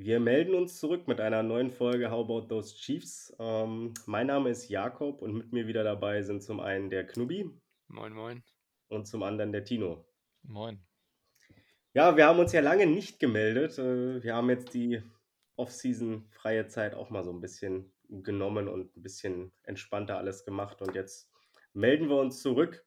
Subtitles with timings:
[0.00, 3.34] Wir melden uns zurück mit einer neuen Folge How About Those Chiefs.
[3.40, 7.50] Ähm, mein Name ist Jakob und mit mir wieder dabei sind zum einen der Knubi.
[7.88, 8.44] Moin, moin.
[8.86, 10.06] Und zum anderen der Tino.
[10.44, 10.78] Moin.
[11.94, 13.76] Ja, wir haben uns ja lange nicht gemeldet.
[13.76, 15.02] Äh, wir haben jetzt die
[15.56, 20.80] Off-Season freie Zeit auch mal so ein bisschen genommen und ein bisschen entspannter alles gemacht.
[20.80, 21.28] Und jetzt
[21.72, 22.86] melden wir uns zurück.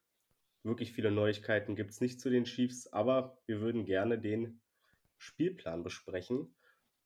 [0.63, 4.62] Wirklich viele Neuigkeiten gibt es nicht zu den Chiefs, aber wir würden gerne den
[5.17, 6.55] Spielplan besprechen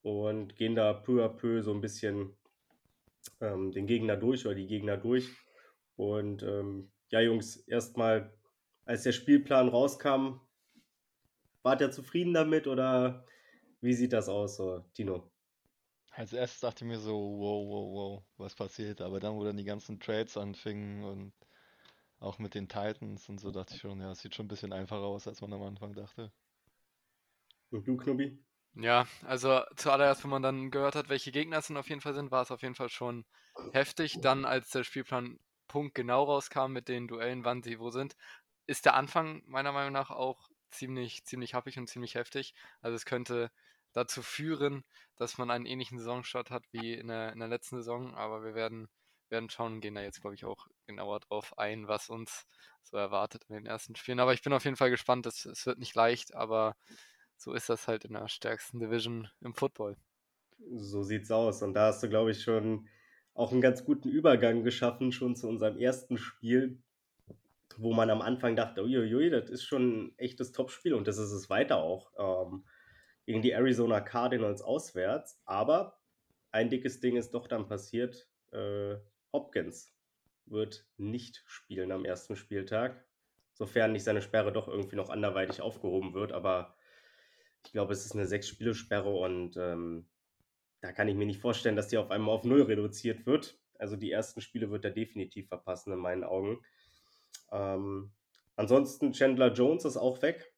[0.06, 2.38] und gehen da peu à peu so ein bisschen
[3.42, 5.28] ähm, den Gegner durch oder die Gegner durch.
[5.96, 8.32] Und ähm, ja, Jungs, erstmal,
[8.86, 10.42] als der Spielplan rauskam,
[11.64, 13.26] wart ihr zufrieden damit oder
[13.82, 15.32] wie sieht das aus, so, Tino?
[16.12, 19.02] Als erstes dachte ich mir so, wow, wow, wow, was passiert?
[19.02, 21.34] Aber dann, wo dann die ganzen Trades anfingen und
[22.20, 24.72] auch mit den Titans und so, dachte ich schon, ja, es sieht schon ein bisschen
[24.72, 26.32] einfacher aus, als man am Anfang dachte.
[27.72, 28.38] Und du, Knubi?
[28.78, 32.14] Ja, also zuallererst, wenn man dann gehört hat, welche Gegner es denn auf jeden Fall
[32.14, 33.26] sind, war es auf jeden Fall schon
[33.70, 34.20] heftig.
[34.20, 38.16] Dann, als der Spielplan Punkt genau rauskam mit den Duellen, wann sie wo sind,
[38.68, 42.54] ist der Anfang meiner Meinung nach auch ziemlich, ziemlich happig und ziemlich heftig.
[42.82, 43.50] Also es könnte
[43.94, 44.84] dazu führen,
[45.16, 48.56] dass man einen ähnlichen Saisonstart hat wie in der, in der letzten Saison, aber wir
[48.56, 48.90] werden,
[49.30, 52.46] werden schauen und gehen da jetzt, glaube ich, auch genauer drauf ein, was uns
[52.84, 54.20] so erwartet in den ersten Spielen.
[54.20, 56.76] Aber ich bin auf jeden Fall gespannt, es, es wird nicht leicht, aber
[57.38, 59.98] so ist das halt in der stärksten Division im Football.
[60.76, 61.62] So sieht's aus.
[61.62, 62.88] Und da hast du, glaube ich, schon
[63.34, 66.82] auch einen ganz guten Übergang geschaffen, schon zu unserem ersten Spiel,
[67.78, 71.32] wo man am Anfang dachte, uiuiui, das ist schon ein echtes Topspiel und das ist
[71.32, 72.66] es weiter auch ähm,
[73.26, 75.42] gegen die Arizona Cardinals auswärts.
[75.46, 76.00] Aber
[76.52, 78.30] ein dickes Ding ist doch dann passiert.
[78.52, 78.96] Äh,
[79.34, 79.94] Hopkins
[80.46, 83.04] wird nicht spielen am ersten Spieltag,
[83.54, 86.32] sofern nicht seine Sperre doch irgendwie noch anderweitig aufgehoben wird.
[86.32, 86.75] Aber
[87.66, 90.06] ich glaube, es ist eine Sechs-Spiele-Sperre und ähm,
[90.82, 93.60] da kann ich mir nicht vorstellen, dass die auf einmal auf Null reduziert wird.
[93.78, 96.64] Also die ersten Spiele wird er definitiv verpassen in meinen Augen.
[97.52, 98.12] Ähm,
[98.56, 100.54] ansonsten Chandler Jones ist auch weg.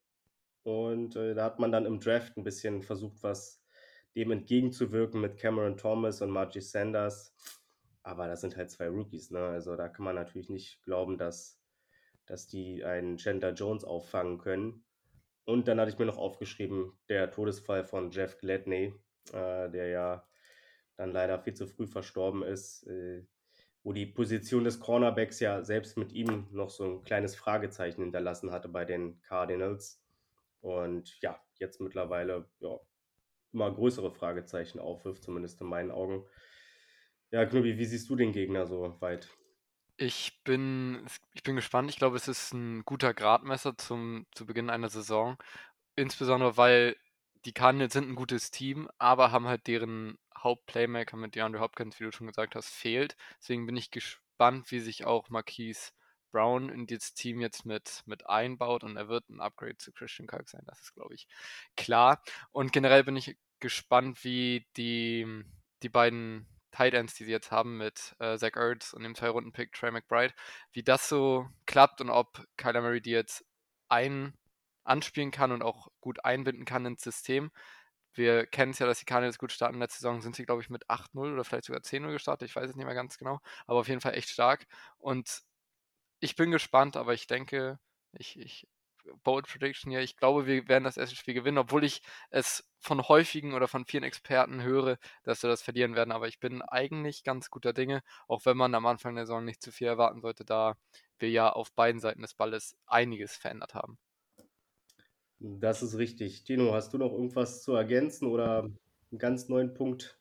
[0.63, 3.63] Und äh, da hat man dann im Draft ein bisschen versucht, was
[4.15, 7.33] dem entgegenzuwirken mit Cameron Thomas und Margie Sanders.
[8.03, 9.39] Aber das sind halt zwei Rookies, ne?
[9.39, 11.59] Also da kann man natürlich nicht glauben, dass,
[12.25, 14.83] dass die einen Chandler Jones auffangen können.
[15.47, 18.93] Und dann hatte ich mir noch aufgeschrieben, der Todesfall von Jeff Gladney,
[19.31, 20.27] äh, der ja
[20.97, 23.23] dann leider viel zu früh verstorben ist, äh,
[23.81, 28.51] wo die Position des Cornerbacks ja selbst mit ihm noch so ein kleines Fragezeichen hinterlassen
[28.51, 30.03] hatte bei den Cardinals.
[30.59, 32.77] Und ja, jetzt mittlerweile ja,
[33.53, 36.25] immer größere Fragezeichen aufwirft, zumindest in meinen Augen.
[37.31, 39.29] Ja, Knubi, wie siehst du den Gegner so weit?
[39.99, 41.89] Ich bin, ich bin gespannt.
[41.89, 45.37] Ich glaube, es ist ein guter Gradmesser zum, zu Beginn einer Saison.
[45.95, 46.95] Insbesondere, weil
[47.45, 52.03] die Cardinals sind ein gutes Team, aber haben halt deren Hauptplaymaker mit DeAndre Hopkins, wie
[52.03, 53.15] du schon gesagt hast, fehlt.
[53.39, 55.91] Deswegen bin ich gespannt, wie sich auch Marquise
[56.31, 60.27] Brown in dieses Team jetzt mit, mit einbaut und er wird ein Upgrade zu Christian
[60.27, 60.63] Kirk sein.
[60.67, 61.27] Das ist, glaube ich,
[61.75, 62.21] klar.
[62.51, 65.43] Und generell bin ich gespannt, wie die,
[65.81, 66.45] die beiden
[66.77, 70.35] Tight Ends, die sie jetzt haben mit äh, Zach Ertz und dem Zwei-Runden-Pick Trey McBride,
[70.73, 73.43] wie das so klappt und ob Kyler Murray die jetzt
[73.89, 74.35] ein
[74.83, 77.51] anspielen kann und auch gut einbinden kann ins System.
[78.13, 79.79] Wir kennen es ja, dass die Cardinals gut starten.
[79.79, 82.47] Letzte Saison sind sie, glaube ich, mit 8-0 oder vielleicht sogar 10-0 gestartet.
[82.47, 83.39] Ich weiß es nicht mehr ganz genau.
[83.65, 84.67] Aber auf jeden Fall echt stark.
[84.99, 85.41] Und
[86.19, 87.79] ich bin gespannt, aber ich denke,
[88.13, 88.67] ich, ich
[89.23, 90.01] Bold Prediction hier.
[90.01, 93.85] Ich glaube, wir werden das erste Spiel gewinnen, obwohl ich es von häufigen oder von
[93.85, 96.11] vielen Experten höre, dass wir das verlieren werden.
[96.11, 99.61] Aber ich bin eigentlich ganz guter Dinge, auch wenn man am Anfang der Saison nicht
[99.61, 100.75] zu viel erwarten sollte, da
[101.19, 103.97] wir ja auf beiden Seiten des Balles einiges verändert haben.
[105.39, 106.43] Das ist richtig.
[106.43, 110.16] Tino, hast du noch irgendwas zu ergänzen oder einen ganz neuen Punkt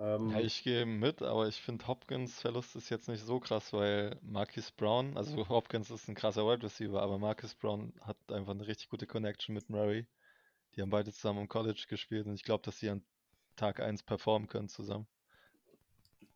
[0.00, 3.72] ähm, ja, ich gehe mit, aber ich finde Hopkins Verlust ist jetzt nicht so krass,
[3.72, 8.52] weil Marcus Brown, also Hopkins ist ein krasser Wide Receiver, aber Marcus Brown hat einfach
[8.52, 10.06] eine richtig gute Connection mit Murray.
[10.74, 13.02] Die haben beide zusammen im College gespielt und ich glaube, dass sie an
[13.56, 15.06] Tag 1 performen können zusammen.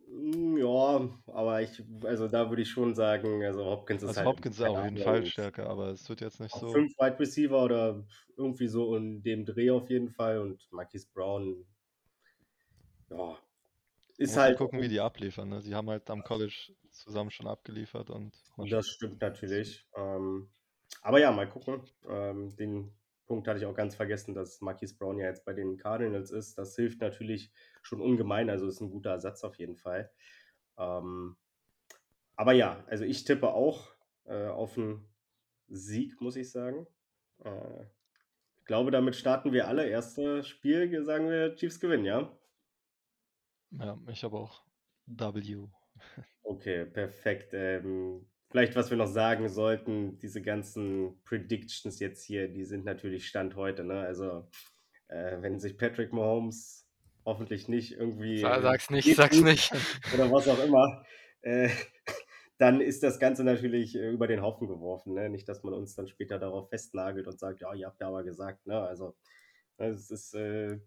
[0.09, 4.29] Mm, ja, aber ich, also da würde ich schon sagen, also Hopkins ist also halt.
[4.29, 6.69] Hopkins ist auf jeden Fall stärker, aber es wird jetzt nicht so.
[6.69, 8.05] Fünf Wide Receiver oder
[8.37, 11.65] irgendwie so in dem Dreh auf jeden Fall und Marquis Brown,
[13.11, 13.39] ja,
[14.19, 14.59] ist halt.
[14.59, 15.49] gucken, wie die abliefern.
[15.49, 15.61] Ne?
[15.61, 18.33] Sie haben halt am College zusammen schon abgeliefert und.
[18.57, 19.87] Das stimmt natürlich.
[19.97, 20.49] Ähm,
[21.03, 21.83] aber ja, mal gucken.
[22.09, 22.93] Ähm, den
[23.27, 26.57] Punkt hatte ich auch ganz vergessen, dass Marquis Brown ja jetzt bei den Cardinals ist.
[26.59, 27.51] Das hilft natürlich
[27.83, 28.51] schon ungemein.
[28.51, 30.11] Also ist ein guter Ersatz auf jeden Fall.
[30.79, 31.37] Ähm,
[32.37, 33.95] aber ja, also ich tippe auch
[34.25, 35.09] äh, auf einen
[35.69, 36.87] Sieg, muss ich sagen.
[37.45, 37.85] Äh,
[38.61, 39.87] Ich glaube, damit starten wir alle.
[39.89, 42.31] Erste Spiel, sagen wir, Chiefs gewinnen, ja?
[43.79, 44.63] Ja, ich habe auch
[45.07, 45.67] W.
[46.43, 47.53] Okay, perfekt.
[47.53, 53.27] Ähm, vielleicht, was wir noch sagen sollten, diese ganzen Predictions jetzt hier, die sind natürlich
[53.27, 53.85] Stand heute.
[53.85, 54.01] Ne?
[54.01, 54.49] Also,
[55.09, 56.87] äh, wenn sich Patrick Mahomes
[57.25, 58.39] hoffentlich nicht irgendwie.
[58.39, 59.73] Sag's nicht, sag's nicht.
[60.15, 61.05] Oder was auch immer.
[61.43, 61.71] Äh,
[62.59, 65.15] dann ist das Ganze natürlich äh, über den Haufen geworfen.
[65.15, 65.29] Ne?
[65.31, 68.25] Nicht, dass man uns dann später darauf festnagelt und sagt, ja, ihr habt ja aber
[68.25, 68.67] gesagt.
[68.67, 68.79] Ne?
[68.79, 69.17] Also,
[69.77, 70.79] es ist äh,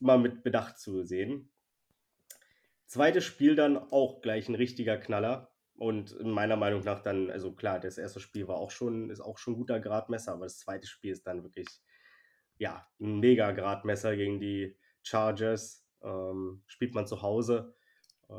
[0.00, 1.50] immer mit Bedacht zu sehen.
[2.88, 5.52] Zweites Spiel dann auch gleich ein richtiger Knaller.
[5.76, 9.38] Und meiner Meinung nach dann, also klar, das erste Spiel war auch schon, ist auch
[9.38, 11.68] schon ein guter Gradmesser, aber das zweite Spiel ist dann wirklich,
[12.56, 15.86] ja, ein mega Gradmesser gegen die Chargers.
[16.02, 17.76] Ähm, spielt man zu Hause.
[18.28, 18.34] Äh,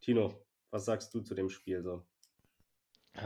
[0.00, 2.06] Tino, was sagst du zu dem Spiel so?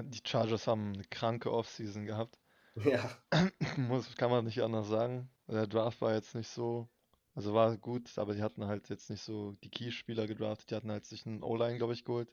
[0.02, 2.40] Die Chargers haben eine kranke Offseason gehabt.
[2.76, 3.08] Ja.
[3.76, 5.30] Muss, kann man nicht anders sagen.
[5.46, 6.88] Der Draft war jetzt nicht so,
[7.34, 10.70] also war gut, aber die hatten halt jetzt nicht so die Key-Spieler gedraftet.
[10.70, 12.32] Die hatten halt sich einen O-Line, glaube ich, geholt.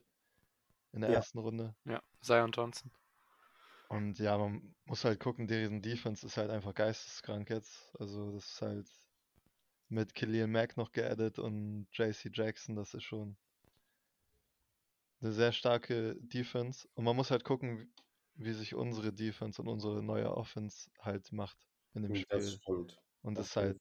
[0.92, 1.16] In der ja.
[1.16, 1.74] ersten Runde.
[1.84, 2.90] Ja, Zion Johnson.
[3.88, 7.94] Und ja, man muss halt gucken, deren Defense ist halt einfach geisteskrank jetzt.
[7.98, 8.88] Also das ist halt
[9.88, 13.36] mit Killian Mack noch geaddet und JC Jackson, das ist schon
[15.20, 16.88] eine sehr starke Defense.
[16.94, 17.92] Und man muss halt gucken,
[18.34, 21.58] wie sich unsere Defense und unsere neue Offense halt macht
[21.94, 22.38] in dem Spiel.
[22.38, 22.98] Das stimmt.
[23.22, 23.80] Und das ist halt,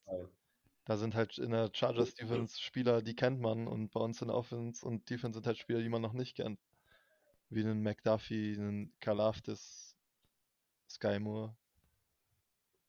[0.92, 4.30] da sind halt in der Chargers Defense Spieler, die kennt man und bei uns in
[4.30, 6.60] Offense und Defense sind halt Spieler, die man noch nicht kennt.
[7.50, 9.96] Wie einen McDuffie, einen Kalaftis,
[10.90, 11.56] Sky Moore.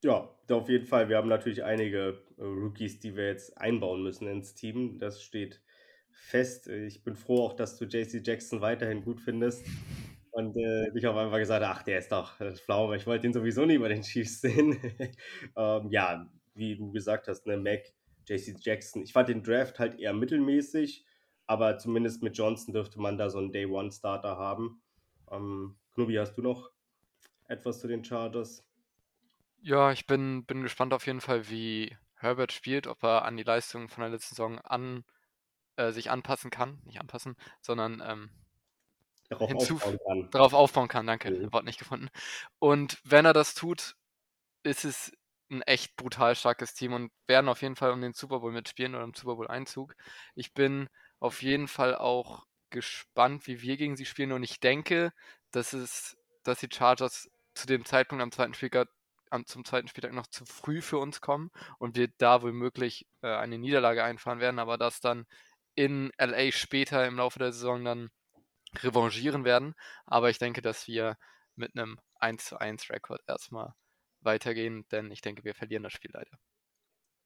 [0.03, 1.09] Ja, auf jeden Fall.
[1.09, 4.99] Wir haben natürlich einige äh, Rookies, die wir jetzt einbauen müssen ins Team.
[4.99, 5.63] Das steht
[6.11, 6.67] fest.
[6.67, 9.65] Ich bin froh auch, dass du JC Jackson weiterhin gut findest.
[10.33, 12.35] Und äh, ich habe einfach gesagt, ach, der ist doch
[12.65, 14.77] flau, aber ich wollte ihn sowieso nie bei den Chiefs sehen.
[15.57, 17.93] ähm, ja, wie du gesagt hast, ne, Mac,
[18.27, 19.03] JC Jackson.
[19.03, 21.05] Ich fand den Draft halt eher mittelmäßig,
[21.47, 24.83] aber zumindest mit Johnson dürfte man da so einen Day-One-Starter haben.
[25.31, 26.71] Ähm, Knubi, hast du noch
[27.49, 28.65] etwas zu den Chargers?
[29.61, 33.43] Ja, ich bin, bin gespannt auf jeden Fall, wie Herbert spielt, ob er an die
[33.43, 35.05] Leistungen von der letzten Saison an
[35.77, 38.31] äh, sich anpassen kann, nicht anpassen, sondern ähm,
[39.29, 40.31] darauf aufbauen kann.
[40.31, 41.53] Darauf aufbauen kann, danke, mhm.
[41.53, 42.09] Wort nicht gefunden.
[42.59, 43.97] Und wenn er das tut,
[44.63, 45.13] ist es
[45.53, 48.95] ein echt brutal starkes Team und werden auf jeden Fall um den Super Bowl mitspielen
[48.95, 49.95] oder im Super Bowl Einzug.
[50.35, 50.89] Ich bin
[51.21, 55.13] auf jeden Fall auch gespannt, wie wir gegen sie spielen und ich denke,
[55.53, 58.89] dass es, dass die Chargers zu dem Zeitpunkt am zweiten Spieltag
[59.47, 63.59] zum zweiten Spieltag noch zu früh für uns kommen und wir da womöglich äh, eine
[63.59, 65.27] Niederlage einfahren werden, aber dass dann
[65.75, 68.11] in LA später im Laufe der Saison dann
[68.81, 69.75] revanchieren werden.
[70.07, 71.17] Aber ich denke, dass wir
[71.57, 73.75] mit einem 1 zu 1 Rekord erstmal
[74.25, 76.39] weitergehen, denn ich denke, wir verlieren das Spiel leider.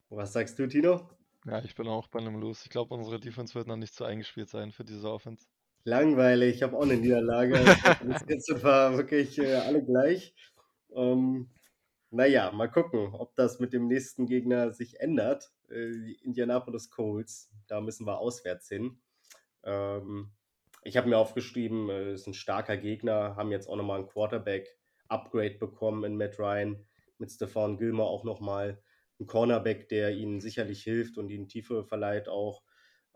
[0.09, 1.09] Was sagst du, Tino?
[1.47, 2.65] Ja, ich bin auch bei einem Los.
[2.65, 5.47] Ich glaube, unsere Defense wird noch nicht so eingespielt sein für diese Offense.
[5.85, 7.53] Langweilig, ich habe auch eine Niederlage.
[8.09, 10.35] das jetzt war wirklich äh, alle gleich.
[10.95, 11.49] Ähm,
[12.11, 15.53] naja, mal gucken, ob das mit dem nächsten Gegner sich ändert.
[15.69, 18.99] Äh, die Indianapolis Colts, da müssen wir auswärts hin.
[19.63, 20.33] Ähm,
[20.83, 25.59] ich habe mir aufgeschrieben, äh, ist ein starker Gegner, haben jetzt auch nochmal ein Quarterback-Upgrade
[25.59, 26.85] bekommen in Matt Ryan,
[27.19, 28.83] mit Stefan Gilmer auch nochmal
[29.19, 32.63] ein Cornerback, der ihnen sicherlich hilft und ihnen Tiefe verleiht auch.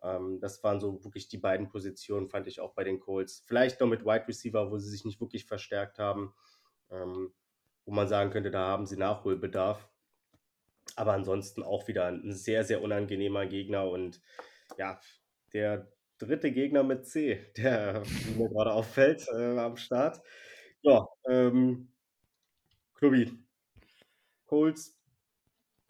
[0.02, 3.42] Ähm, das waren so wirklich die beiden Positionen, fand ich auch bei den Colts.
[3.47, 6.35] Vielleicht noch mit Wide Receiver, wo sie sich nicht wirklich verstärkt haben.
[6.90, 7.33] Ähm,
[7.85, 9.88] wo man sagen könnte, da haben sie Nachholbedarf.
[10.97, 14.21] Aber ansonsten auch wieder ein sehr, sehr unangenehmer Gegner und
[14.78, 15.00] ja,
[15.52, 18.02] der dritte Gegner mit C, der
[18.37, 20.21] mir gerade auffällt äh, am Start.
[20.83, 21.92] Ja, ähm,
[22.95, 23.33] Klubi,
[24.50, 24.99] Colts,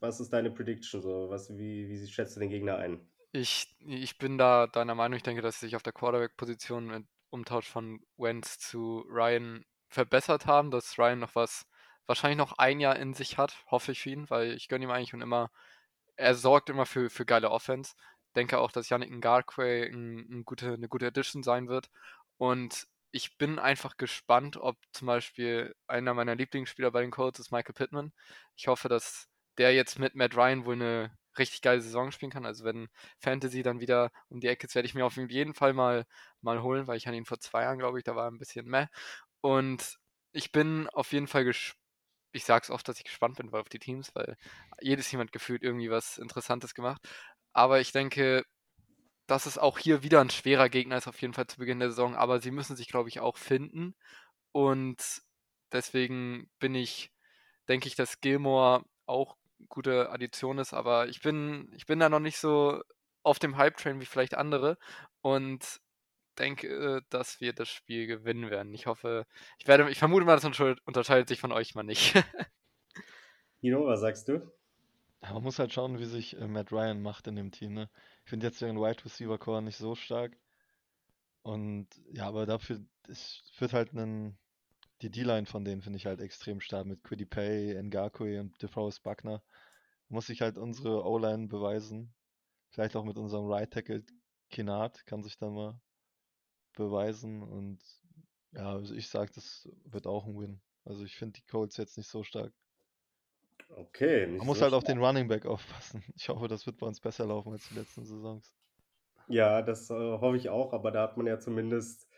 [0.00, 1.30] was ist deine Prediction so?
[1.30, 3.00] Was, wie, wie schätzt du den Gegner ein?
[3.32, 7.06] Ich, ich bin da deiner Meinung, ich denke, dass sie sich auf der Quarterback-Position mit
[7.30, 11.64] Umtausch von Wentz zu Ryan verbessert haben, dass Ryan noch was
[12.04, 14.90] wahrscheinlich noch ein Jahr in sich hat, hoffe ich für ihn, weil ich gönne ihm
[14.90, 15.50] eigentlich und immer,
[16.16, 17.94] er sorgt immer für, für geile Offense.
[18.36, 21.88] Denke auch, dass Yannick Ngarkwe ein, ein gute, eine gute Addition sein wird.
[22.36, 27.50] Und ich bin einfach gespannt, ob zum Beispiel einer meiner Lieblingsspieler bei den Colts ist
[27.52, 28.12] Michael Pittman.
[28.56, 32.46] Ich hoffe, dass der jetzt mit Matt Ryan wohl eine richtig geile Saison spielen kann.
[32.46, 32.88] Also wenn
[33.18, 36.06] Fantasy dann wieder um die Ecke ist, werde ich mir auf jeden Fall mal,
[36.40, 38.66] mal holen, weil ich an ihn vor zwei Jahren, glaube ich, da war ein bisschen
[38.66, 38.86] meh.
[39.40, 39.98] Und
[40.32, 41.80] ich bin auf jeden Fall gespannt
[42.32, 44.36] ich sage es oft, dass ich gespannt bin auf die Teams, weil
[44.80, 47.02] jedes jemand gefühlt irgendwie was Interessantes gemacht.
[47.52, 48.44] Aber ich denke,
[49.30, 51.90] dass es auch hier wieder ein schwerer Gegner ist, auf jeden Fall zu Beginn der
[51.90, 52.16] Saison.
[52.16, 53.94] Aber sie müssen sich, glaube ich, auch finden.
[54.50, 55.22] Und
[55.72, 57.12] deswegen bin ich,
[57.68, 59.36] denke ich, dass Gilmore auch
[59.68, 62.82] gute Addition ist, aber ich bin, ich bin da noch nicht so
[63.22, 64.78] auf dem Hype-Train wie vielleicht andere
[65.20, 65.80] und
[66.38, 68.74] denke, dass wir das Spiel gewinnen werden.
[68.74, 69.26] Ich hoffe,
[69.58, 72.14] ich werde, ich vermute mal, das unterscheidet sich von euch mal nicht.
[73.60, 74.50] Nino, was sagst du?
[75.20, 77.74] Man muss halt schauen, wie sich äh, Matt Ryan macht in dem Team.
[77.74, 77.90] Ne?
[78.24, 80.36] Ich finde jetzt ihren Wide Receiver Core nicht so stark.
[81.42, 84.38] Und ja, aber dafür es wird halt einen,
[85.02, 89.02] die D-Line von denen finde ich halt extrem stark mit Quiddy Pay, Ngakwe und DeForest
[89.02, 89.42] Buckner.
[90.08, 92.14] Muss sich halt unsere O-Line beweisen.
[92.70, 94.04] Vielleicht auch mit unserem Right Tackle
[94.50, 95.80] Kinat kann sich dann mal
[96.74, 97.42] beweisen.
[97.42, 97.80] Und
[98.52, 100.60] ja, also ich sage, das wird auch ein Win.
[100.84, 102.52] Also ich finde die Colts jetzt nicht so stark.
[103.76, 104.26] Okay.
[104.26, 106.02] Man muss so halt auf den Running Back aufpassen.
[106.16, 108.52] Ich hoffe, das wird bei uns besser laufen als die letzten Saisons.
[109.28, 112.08] Ja, das äh, hoffe ich auch, aber da hat man ja zumindest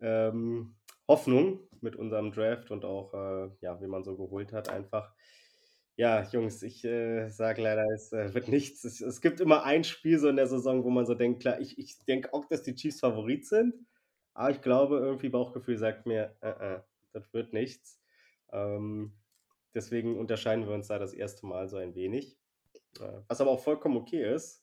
[0.00, 0.76] ähm,
[1.08, 5.12] Hoffnung mit unserem Draft und auch, äh, ja, wie man so geholt hat, einfach.
[5.96, 8.84] Ja, Jungs, ich äh, sage leider, es äh, wird nichts.
[8.84, 11.60] Es, es, gibt immer ein Spiel so in der Saison, wo man so denkt, klar,
[11.60, 13.74] ich, ich denke auch, dass die Chiefs Favorit sind,
[14.32, 16.78] aber ich glaube, irgendwie Bauchgefühl sagt mir, äh,
[17.12, 18.00] das wird nichts.
[18.52, 19.19] Ähm,
[19.80, 22.36] deswegen unterscheiden wir uns da das erste Mal so ein wenig.
[23.00, 24.62] Äh, was aber auch vollkommen okay ist.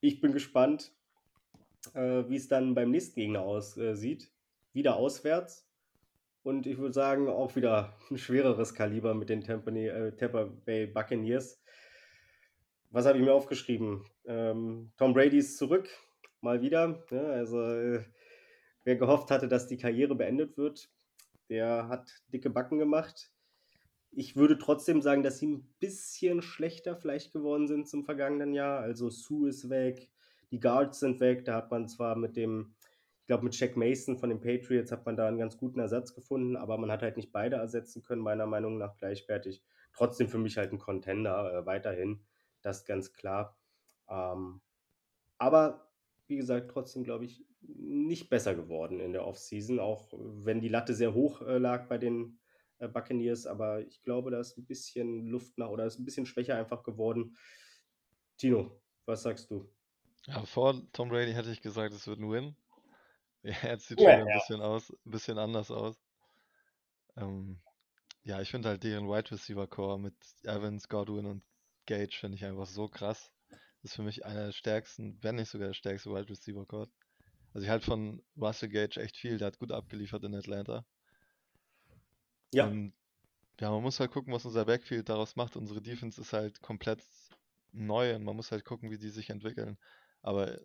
[0.00, 0.92] Ich bin gespannt,
[1.94, 4.32] äh, wie es dann beim nächsten Gegner aussieht.
[4.72, 5.68] Wieder auswärts.
[6.42, 10.86] Und ich würde sagen, auch wieder ein schwereres Kaliber mit den Tampany, äh, Tampa Bay
[10.86, 11.62] Buccaneers.
[12.90, 14.04] Was habe ich mir aufgeschrieben?
[14.26, 15.88] Ähm, Tom Brady ist zurück,
[16.40, 17.04] mal wieder.
[17.10, 17.28] Ja, ne?
[17.28, 18.02] also, äh,
[18.82, 20.90] wer gehofft hatte, dass die Karriere beendet wird,
[21.48, 23.30] der hat dicke Backen gemacht.
[24.10, 28.80] Ich würde trotzdem sagen, dass sie ein bisschen schlechter vielleicht geworden sind zum vergangenen Jahr.
[28.80, 30.10] Also Sue ist weg,
[30.50, 31.44] die Guards sind weg.
[31.44, 32.74] Da hat man zwar mit dem,
[33.20, 36.14] ich glaube mit Jack Mason von den Patriots hat man da einen ganz guten Ersatz
[36.14, 39.62] gefunden, aber man hat halt nicht beide ersetzen können, meiner Meinung nach gleichwertig.
[39.92, 42.20] Trotzdem für mich halt ein Contender äh, weiterhin,
[42.62, 43.56] das ganz klar.
[44.08, 44.60] Ähm,
[45.36, 45.88] aber
[46.26, 50.94] wie gesagt, trotzdem glaube ich nicht besser geworden in der Offseason, auch wenn die Latte
[50.94, 52.38] sehr hoch äh, lag bei den
[52.78, 56.26] äh, Buccaneers, aber ich glaube, da ist ein bisschen Luft nach oder ist ein bisschen
[56.26, 57.36] schwächer einfach geworden.
[58.36, 59.68] Tino, was sagst du?
[60.26, 62.56] Ja, vor Tom Brady hätte ich gesagt, es wird ein Win.
[63.44, 65.96] Ja, jetzt sieht ja, schon ein bisschen aus, ein bisschen anders aus.
[67.16, 67.60] Ähm,
[68.24, 71.42] ja, ich finde halt deren Wide Receiver Core mit Evans, Godwin und
[71.86, 73.30] Gage finde ich einfach so krass.
[73.48, 76.90] Das ist für mich einer der stärksten, wenn nicht sogar der stärkste Wide Receiver Core.
[77.54, 80.84] Also ich halte von Russell Gage echt viel, der hat gut abgeliefert in Atlanta.
[82.52, 82.66] Ja.
[82.66, 82.92] Und
[83.60, 85.56] ja, man muss halt gucken, was unser Backfield daraus macht.
[85.56, 87.02] Unsere Defense ist halt komplett
[87.72, 89.76] neu und man muss halt gucken, wie die sich entwickeln.
[90.22, 90.58] Aber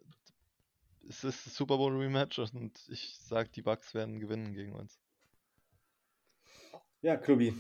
[1.08, 5.00] es ist ein Super Bowl Rematch und ich sag, die Bucks werden gewinnen gegen uns.
[7.02, 7.54] Ja, Klubi.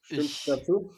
[0.00, 0.94] Stimmt ich, dazu?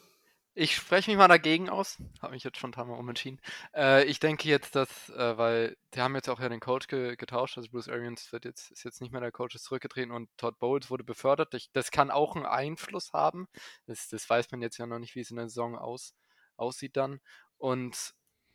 [0.57, 1.97] Ich spreche mich mal dagegen aus.
[2.21, 3.41] Habe mich jetzt schon ein paar Mal umentschieden.
[3.75, 7.17] Äh, ich denke jetzt, dass, äh, weil die haben jetzt auch ja den Coach ge
[7.17, 10.29] getauscht, also Bruce Arians wird jetzt, ist jetzt nicht mehr der Coach, ist zurückgetreten und
[10.37, 11.53] Todd Bowles wurde befördert.
[11.55, 13.49] Ich, das kann auch einen Einfluss haben.
[13.85, 16.15] Das, das weiß man jetzt ja noch nicht, wie es in der Saison aus,
[16.55, 17.19] aussieht dann.
[17.57, 18.13] Und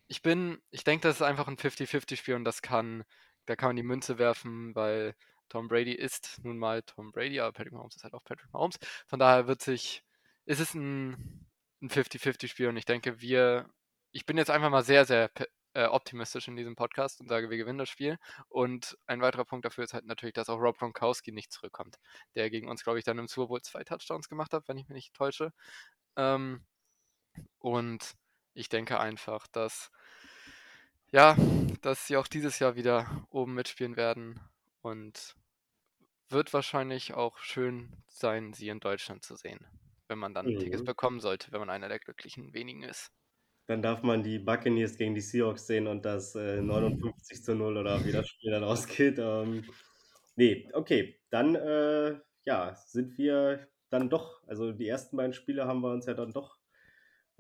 [0.09, 3.05] ich bin, ich denke, das ist einfach ein 50-50-Spiel und das kann,
[3.45, 5.15] da kann man die Münze werfen, weil
[5.51, 8.79] Tom Brady ist nun mal Tom Brady, aber Patrick Mahomes ist halt auch Patrick Mahomes.
[9.07, 10.03] Von daher wird sich,
[10.47, 11.50] ist es ein,
[11.83, 13.69] ein 50-50-Spiel und ich denke, wir,
[14.13, 15.31] ich bin jetzt einfach mal sehr, sehr
[15.75, 18.19] äh, optimistisch in diesem Podcast und sage, wir gewinnen das Spiel.
[18.49, 21.97] Und ein weiterer Punkt dafür ist halt natürlich, dass auch Rob Gronkowski nicht zurückkommt,
[22.35, 24.89] der gegen uns, glaube ich, dann im Super Bowl zwei Touchdowns gemacht hat, wenn ich
[24.89, 25.53] mich nicht täusche.
[26.17, 26.65] Ähm,
[27.59, 28.15] und
[28.55, 29.91] ich denke einfach, dass
[31.13, 31.37] ja,
[31.83, 34.41] dass sie auch dieses Jahr wieder oben mitspielen werden
[34.81, 35.35] und
[36.29, 39.67] wird wahrscheinlich auch schön sein, sie in Deutschland zu sehen,
[40.11, 40.59] wenn man dann mhm.
[40.59, 43.11] Tickets bekommen sollte, wenn man einer der glücklichen wenigen ist.
[43.67, 47.79] Dann darf man die Buccaneers gegen die Seahawks sehen und das äh, 59 zu 0
[47.79, 49.19] oder wie das Spiel dann ausgeht.
[49.19, 49.65] Ähm,
[50.37, 55.81] nee, okay, dann äh, ja, sind wir dann doch, also die ersten beiden Spiele haben
[55.81, 56.60] wir uns ja dann doch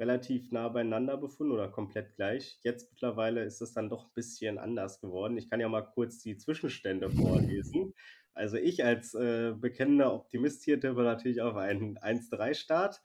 [0.00, 2.58] relativ nah beieinander befunden oder komplett gleich.
[2.62, 5.36] Jetzt mittlerweile ist es dann doch ein bisschen anders geworden.
[5.36, 7.94] Ich kann ja mal kurz die Zwischenstände vorlesen.
[8.32, 13.02] Also ich als äh, bekennender Optimist hier tippe natürlich auf einen 1-3-Start.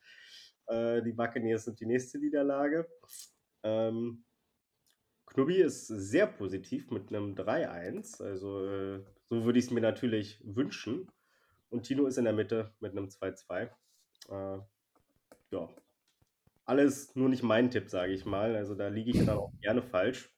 [0.67, 2.87] Äh, die Buccaneers sind die nächste Niederlage.
[3.63, 4.23] Ähm,
[5.25, 8.23] Knubbi ist sehr positiv mit einem 3-1.
[8.23, 11.11] Also äh, so würde ich es mir natürlich wünschen.
[11.69, 13.69] Und Tino ist in der Mitte mit einem 2-2.
[14.29, 14.59] Äh,
[15.51, 15.69] ja,
[16.65, 18.55] alles nur nicht mein Tipp, sage ich mal.
[18.55, 20.31] Also da liege ich dann auch gerne falsch.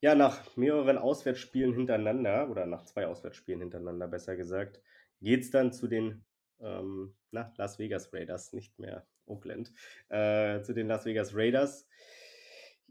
[0.00, 4.80] Ja, nach mehreren Auswärtsspielen hintereinander, oder nach zwei Auswärtsspielen hintereinander besser gesagt,
[5.20, 6.24] geht es dann zu den
[6.60, 9.72] ähm, na, Las Vegas Raiders, nicht mehr Oakland,
[10.08, 11.88] äh, zu den Las Vegas Raiders.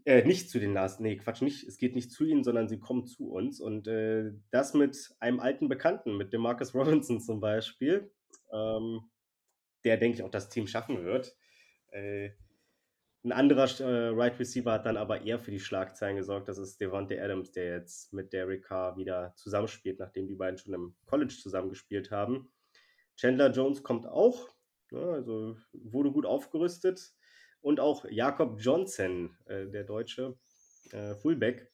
[0.04, 2.78] Äh, nicht zu den Las, nee, Quatsch, nicht, es geht nicht zu ihnen, sondern sie
[2.78, 3.60] kommen zu uns.
[3.60, 8.10] Und äh, das mit einem alten Bekannten, mit dem Marcus Robinson zum Beispiel,
[8.52, 9.00] ähm,
[9.84, 11.36] der, denke ich, auch das Team schaffen wird.
[11.90, 12.30] Äh,
[13.24, 16.48] ein anderer äh, Right Receiver hat dann aber eher für die Schlagzeilen gesorgt.
[16.48, 20.74] Das ist Devontae Adams, der jetzt mit Derek Carr wieder zusammenspielt, nachdem die beiden schon
[20.74, 22.52] im College zusammengespielt haben.
[23.16, 24.48] Chandler Jones kommt auch,
[24.90, 27.12] ne, also wurde gut aufgerüstet.
[27.60, 30.38] Und auch Jakob Johnson, äh, der deutsche
[30.92, 31.72] äh, Fullback,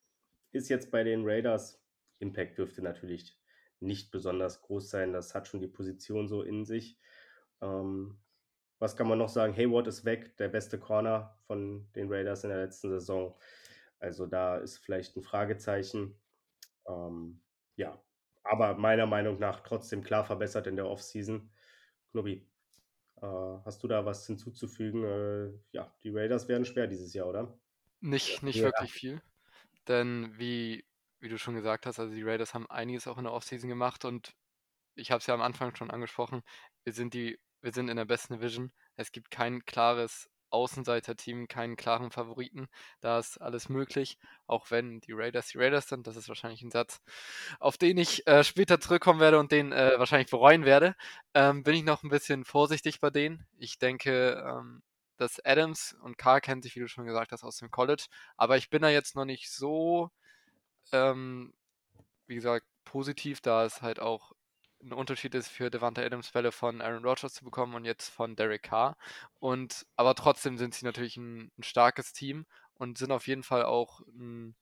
[0.53, 1.83] ist jetzt bei den Raiders.
[2.21, 3.39] Impact dürfte natürlich
[3.81, 5.13] nicht besonders groß sein.
[5.13, 6.99] Das hat schon die Position so in sich.
[7.61, 8.19] Ähm,
[8.79, 9.57] was kann man noch sagen?
[9.57, 13.37] Hayward ist weg, der beste Corner von den Raiders in der letzten Saison.
[13.99, 16.21] Also da ist vielleicht ein Fragezeichen.
[16.87, 17.41] Ähm,
[17.77, 18.03] ja,
[18.43, 21.51] aber meiner Meinung nach trotzdem klar verbessert in der Offseason.
[22.11, 22.47] Knobi,
[23.23, 23.27] äh,
[23.65, 25.05] hast du da was hinzuzufügen?
[25.05, 27.59] Äh, ja, die Raiders werden schwer dieses Jahr, oder?
[28.01, 28.65] Nicht, nicht ja.
[28.65, 29.23] wirklich viel.
[29.89, 30.85] Denn wie,
[31.21, 34.05] wie du schon gesagt hast, also die Raiders haben einiges auch in der Offseason gemacht
[34.05, 34.35] und
[34.95, 36.43] ich habe es ja am Anfang schon angesprochen,
[36.85, 38.73] wir sind die wir sind in der besten Division.
[38.95, 42.69] Es gibt kein klares Außenseiter-Team, keinen klaren Favoriten.
[43.01, 46.07] Da ist alles möglich, auch wenn die Raiders die Raiders sind.
[46.07, 47.01] Das ist wahrscheinlich ein Satz,
[47.59, 50.95] auf den ich äh, später zurückkommen werde und den äh, wahrscheinlich bereuen werde.
[51.33, 53.47] Ähm, bin ich noch ein bisschen vorsichtig bei denen.
[53.57, 54.83] Ich denke, ähm,
[55.17, 58.07] dass Adams und Carr kennen sich, wie du schon gesagt hast, aus dem College.
[58.37, 60.11] Aber ich bin da jetzt noch nicht so,
[60.93, 61.55] ähm,
[62.27, 64.33] wie gesagt, positiv, da es halt auch
[64.85, 68.37] ein Unterschied ist für Devante Adams Fälle von Aaron Rodgers zu bekommen und jetzt von
[68.37, 68.97] Derek Carr.
[69.41, 73.65] Und aber trotzdem sind sie natürlich ein, ein starkes Team und sind auf jeden Fall
[73.65, 74.55] auch ein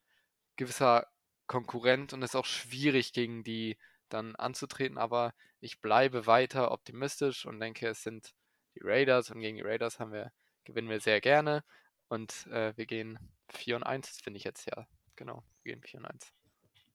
[0.57, 1.09] gewisser
[1.47, 3.77] Konkurrent und es ist auch schwierig gegen die
[4.09, 8.35] dann anzutreten, aber ich bleibe weiter optimistisch und denke, es sind
[8.75, 10.33] die Raiders und gegen die Raiders haben wir,
[10.65, 11.65] gewinnen wir sehr gerne
[12.09, 14.87] und äh, wir gehen 4 und 1, finde ich jetzt ja.
[15.17, 16.33] Genau, wir gehen 4 und 1.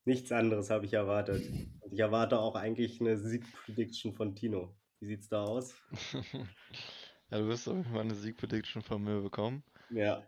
[0.08, 1.46] Nichts anderes habe ich erwartet.
[1.80, 4.74] Und ich erwarte auch eigentlich eine Sieg-Prediction von Tino.
[5.00, 5.74] Wie sieht's da aus?
[7.30, 9.62] ja, du wirst auf jeden Fall eine Sieg-Prediction von mir bekommen.
[9.90, 10.26] Ja.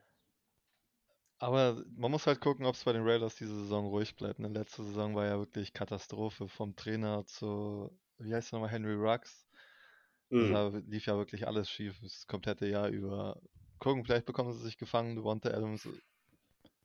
[1.39, 4.39] Aber man muss halt gucken, ob es bei den Raiders diese Saison ruhig bleibt.
[4.39, 4.49] Ne?
[4.49, 9.49] Letzte Saison war ja wirklich Katastrophe vom Trainer zu, wie heißt er nochmal, Henry Rux.
[10.29, 10.53] Mhm.
[10.53, 13.41] Da lief ja wirklich alles schief, das komplette Jahr über.
[13.79, 15.17] Gucken, vielleicht bekommen sie sich gefangen.
[15.17, 15.89] Devonta Adams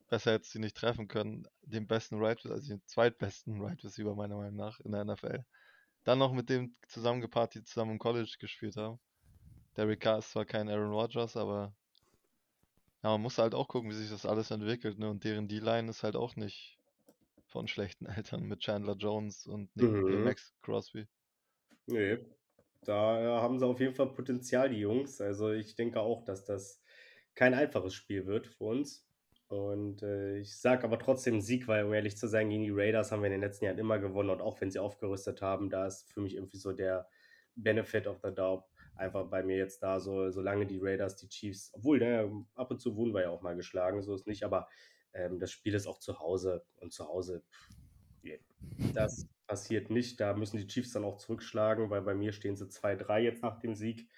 [0.08, 1.48] besser hätte sie nicht treffen können.
[1.64, 5.46] Den besten Right, also den zweitbesten Right Receiver meiner Meinung nach in der NFL.
[6.04, 9.00] Dann noch mit dem zusammengepaart, die zusammen im College gespielt haben.
[9.76, 11.74] Derek Carr ist zwar kein Aaron Rodgers, aber
[13.04, 15.00] ja, man muss halt auch gucken, wie sich das alles entwickelt.
[15.00, 15.10] Ne?
[15.10, 16.80] Und deren D-Line ist halt auch nicht
[17.48, 20.24] von schlechten Eltern mit Chandler Jones und mhm.
[20.24, 21.08] Max Crosby.
[21.88, 22.18] Nee,
[22.82, 25.22] da haben sie auf jeden Fall Potenzial, die Jungs.
[25.22, 26.82] Also ich denke auch, dass das
[27.34, 29.06] kein einfaches Spiel wird für uns.
[29.48, 33.12] Und äh, ich sage aber trotzdem Sieg, weil um ehrlich zu sein, gegen die Raiders
[33.12, 35.86] haben wir in den letzten Jahren immer gewonnen und auch wenn sie aufgerüstet haben, da
[35.86, 37.08] ist für mich irgendwie so der
[37.56, 41.72] Benefit of the Doubt einfach bei mir jetzt da, so solange die Raiders, die Chiefs,
[41.74, 44.68] obwohl ne, ab und zu wurden wir ja auch mal geschlagen, so ist nicht, aber
[45.14, 47.44] ähm, das Spiel ist auch zu Hause und zu Hause,
[48.94, 50.20] das passiert nicht.
[50.20, 53.60] Da müssen die Chiefs dann auch zurückschlagen, weil bei mir stehen sie 2-3 jetzt nach
[53.60, 54.10] dem Sieg.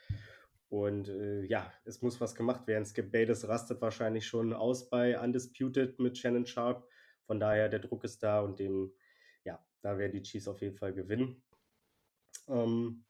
[0.69, 2.85] Und äh, ja, es muss was gemacht werden.
[2.85, 6.87] Skip Bayless rastet wahrscheinlich schon aus bei Undisputed mit Shannon Sharp.
[7.25, 8.91] Von daher, der Druck ist da und dem,
[9.43, 11.41] ja, da werden die Chiefs auf jeden Fall gewinnen.
[12.47, 13.05] Ähm,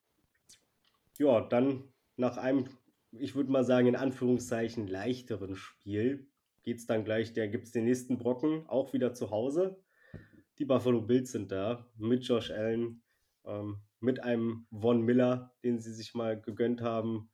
[1.18, 2.66] ja, dann nach einem,
[3.12, 6.30] ich würde mal sagen, in Anführungszeichen leichteren Spiel
[6.64, 9.82] geht es dann gleich, der gibt es den nächsten Brocken, auch wieder zu Hause.
[10.60, 13.04] Die Buffalo Bills sind da mit Josh Allen,
[13.46, 17.30] ähm, mit einem Von Miller, den sie sich mal gegönnt haben,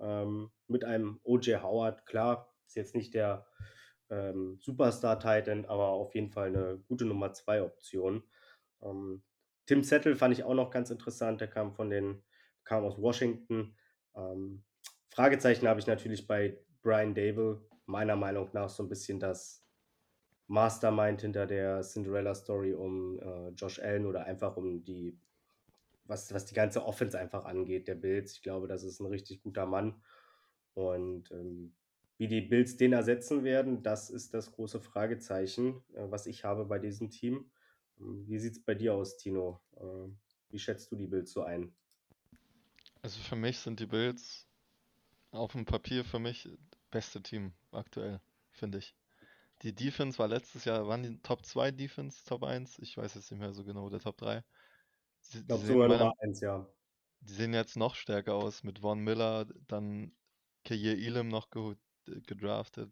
[0.00, 1.62] ähm, mit einem O.J.
[1.62, 2.06] Howard.
[2.06, 3.46] Klar, ist jetzt nicht der
[4.10, 8.22] ähm, Superstar-Titan, aber auf jeden Fall eine gute Nummer 2 Option.
[8.82, 9.22] Ähm,
[9.66, 11.40] Tim Settle fand ich auch noch ganz interessant.
[11.40, 12.22] Der kam von den,
[12.64, 13.76] kam aus Washington.
[14.16, 14.64] Ähm,
[15.10, 17.66] Fragezeichen habe ich natürlich bei Brian Dable.
[17.86, 19.64] Meiner Meinung nach so ein bisschen das
[20.46, 25.18] Mastermind hinter der Cinderella Story um äh, Josh Allen oder einfach um die
[26.08, 28.32] was, was die ganze Offense einfach angeht, der Bills.
[28.32, 30.02] Ich glaube, das ist ein richtig guter Mann.
[30.74, 31.74] Und ähm,
[32.16, 36.64] wie die Bills den ersetzen werden, das ist das große Fragezeichen, äh, was ich habe
[36.64, 37.50] bei diesem Team.
[38.00, 39.60] Ähm, wie sieht es bei dir aus, Tino?
[39.76, 40.10] Äh,
[40.50, 41.72] wie schätzt du die Bills so ein?
[43.02, 44.46] Also für mich sind die Bills
[45.30, 46.48] auf dem Papier für mich
[46.90, 48.94] beste Team aktuell, finde ich.
[49.62, 52.78] Die Defense war letztes Jahr, waren die Top 2 Defense, Top 1?
[52.78, 54.42] Ich weiß jetzt nicht mehr so genau, oder Top 3.
[55.34, 56.66] Ich glaube sogar Nummer 1, ja.
[57.20, 60.12] Die sehen jetzt noch stärker aus mit Von Miller, dann
[60.64, 62.90] Kair Elam noch ge gedraftet.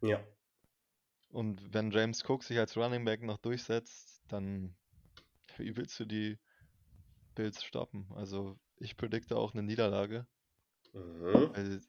[0.00, 0.24] Ja.
[1.30, 4.74] Und wenn James Cook sich als Running Back noch durchsetzt, dann
[5.56, 6.38] wie willst du die
[7.34, 8.06] Bills stoppen?
[8.14, 10.26] Also ich predikte auch eine Niederlage.
[10.92, 11.50] Mhm.
[11.54, 11.80] Weil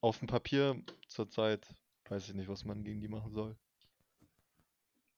[0.00, 1.66] auf dem Papier zurzeit
[2.08, 3.56] weiß ich nicht, was man gegen die machen soll.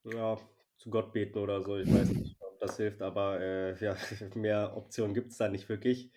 [0.05, 0.39] Ja,
[0.79, 1.77] zu Gott beten oder so.
[1.77, 3.97] Ich weiß nicht, ob das hilft, aber äh, ja,
[4.35, 6.11] mehr Optionen gibt es da nicht wirklich.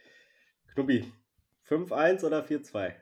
[0.73, 1.11] Knubbi,
[1.67, 2.95] 5-1 oder 4-2?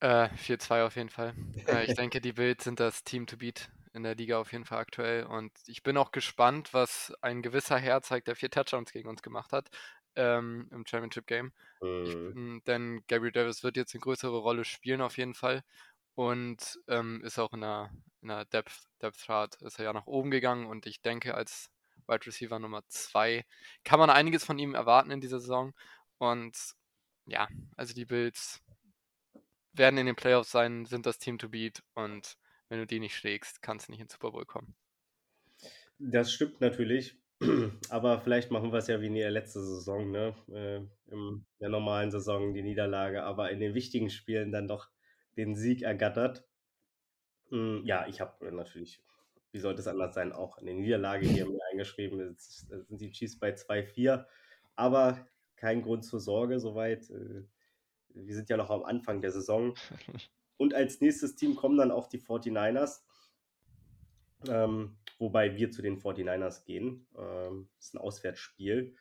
[0.00, 1.34] Äh, 4-2 auf jeden Fall.
[1.68, 4.64] äh, ich denke, die Bills sind das Team to beat in der Liga auf jeden
[4.64, 5.24] Fall aktuell.
[5.24, 9.22] Und ich bin auch gespannt, was ein gewisser Herr zeigt, der vier Touchdowns gegen uns
[9.22, 9.70] gemacht hat
[10.16, 11.52] ähm, im Championship Game.
[11.80, 12.58] Mhm.
[12.58, 15.62] Ich, denn Gary Davis wird jetzt eine größere Rolle spielen auf jeden Fall
[16.16, 20.06] und ähm, ist auch in der, in der Depth, Depth Chart ist er ja nach
[20.06, 21.70] oben gegangen und ich denke, als
[22.06, 23.44] Wide Receiver Nummer 2
[23.84, 25.72] kann man einiges von ihm erwarten in dieser Saison.
[26.18, 26.56] Und
[27.26, 28.62] ja, also die Bills
[29.72, 32.36] werden in den Playoffs sein, sind das Team to beat und
[32.68, 34.74] wenn du die nicht schlägst, kannst du nicht ins Super Bowl kommen.
[35.98, 37.16] Das stimmt natürlich.
[37.90, 40.34] Aber vielleicht machen wir es ja wie in der letzten Saison, ne?
[40.52, 44.88] Äh, in der normalen Saison die Niederlage, aber in den wichtigen Spielen dann doch
[45.36, 46.44] den Sieg ergattert.
[47.50, 49.02] Hm, ja, ich habe natürlich,
[49.52, 52.20] wie sollte es anders sein, auch eine Niederlage hier mir eingeschrieben.
[52.30, 54.24] Jetzt sind die Chiefs bei 2-4,
[54.76, 57.10] aber kein Grund zur Sorge soweit.
[57.10, 57.44] Äh,
[58.14, 59.74] wir sind ja noch am Anfang der Saison.
[60.56, 63.02] Und als nächstes Team kommen dann auch die 49ers.
[64.48, 67.06] Ähm, wobei wir zu den 49ers gehen.
[67.18, 68.94] Ähm, das ist ein Auswärtsspiel.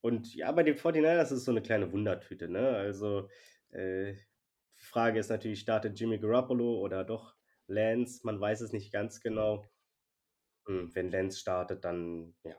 [0.00, 2.48] Und ja, bei den 49ers ist es so eine kleine Wundertüte.
[2.48, 2.68] Ne?
[2.68, 3.28] Also
[3.70, 7.34] äh, die Frage ist natürlich, startet Jimmy Garoppolo oder doch
[7.66, 8.20] Lance?
[8.24, 9.64] Man weiß es nicht ganz genau.
[10.68, 12.54] Hm, wenn Lance startet, dann ja,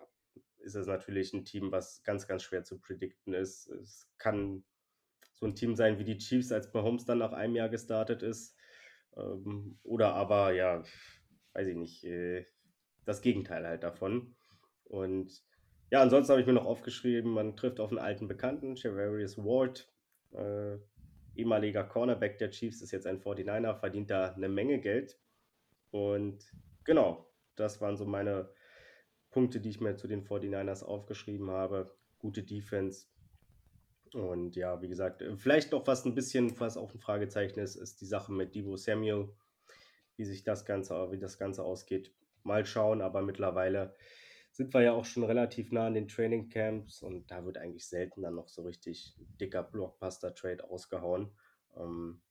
[0.58, 3.67] ist es natürlich ein Team, was ganz, ganz schwer zu predikten ist.
[3.67, 4.63] Es kann
[5.36, 8.58] so ein Team sein wie die Chiefs, als Mahomes dann nach einem Jahr gestartet ist.
[9.15, 10.84] Ähm, oder aber, ja,
[11.54, 12.45] weiß ich nicht, äh,
[13.06, 14.36] das Gegenteil halt davon.
[14.86, 15.43] Und
[15.91, 19.91] ja, ansonsten habe ich mir noch aufgeschrieben, man trifft auf einen alten Bekannten, Javarius Ward,
[20.32, 20.78] äh,
[21.36, 25.19] ehemaliger Cornerback der Chiefs, ist jetzt ein 49er, verdient da eine Menge Geld.
[25.91, 26.52] Und
[26.84, 27.29] genau,
[27.60, 28.50] das waren so meine
[29.32, 31.93] Punkte, die ich mir zu den 49ers aufgeschrieben habe.
[32.17, 33.08] Gute Defense.
[34.13, 38.02] Und ja, wie gesagt, vielleicht noch was ein bisschen, was auch ein Fragezeichen ist, ist
[38.02, 39.30] die Sache mit Divo Samuel,
[40.17, 42.12] wie sich das Ganze, wie das Ganze ausgeht
[42.43, 43.95] mal schauen, aber mittlerweile
[44.52, 47.88] sind wir ja auch schon relativ nah an den Training Camps und da wird eigentlich
[47.88, 51.32] selten dann noch so richtig dicker Blockbuster-Trade ausgehauen.
[51.78, 52.22] Ähm,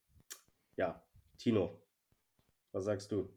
[0.77, 1.03] ja,
[1.39, 1.81] Tino,
[2.73, 3.33] was sagst du?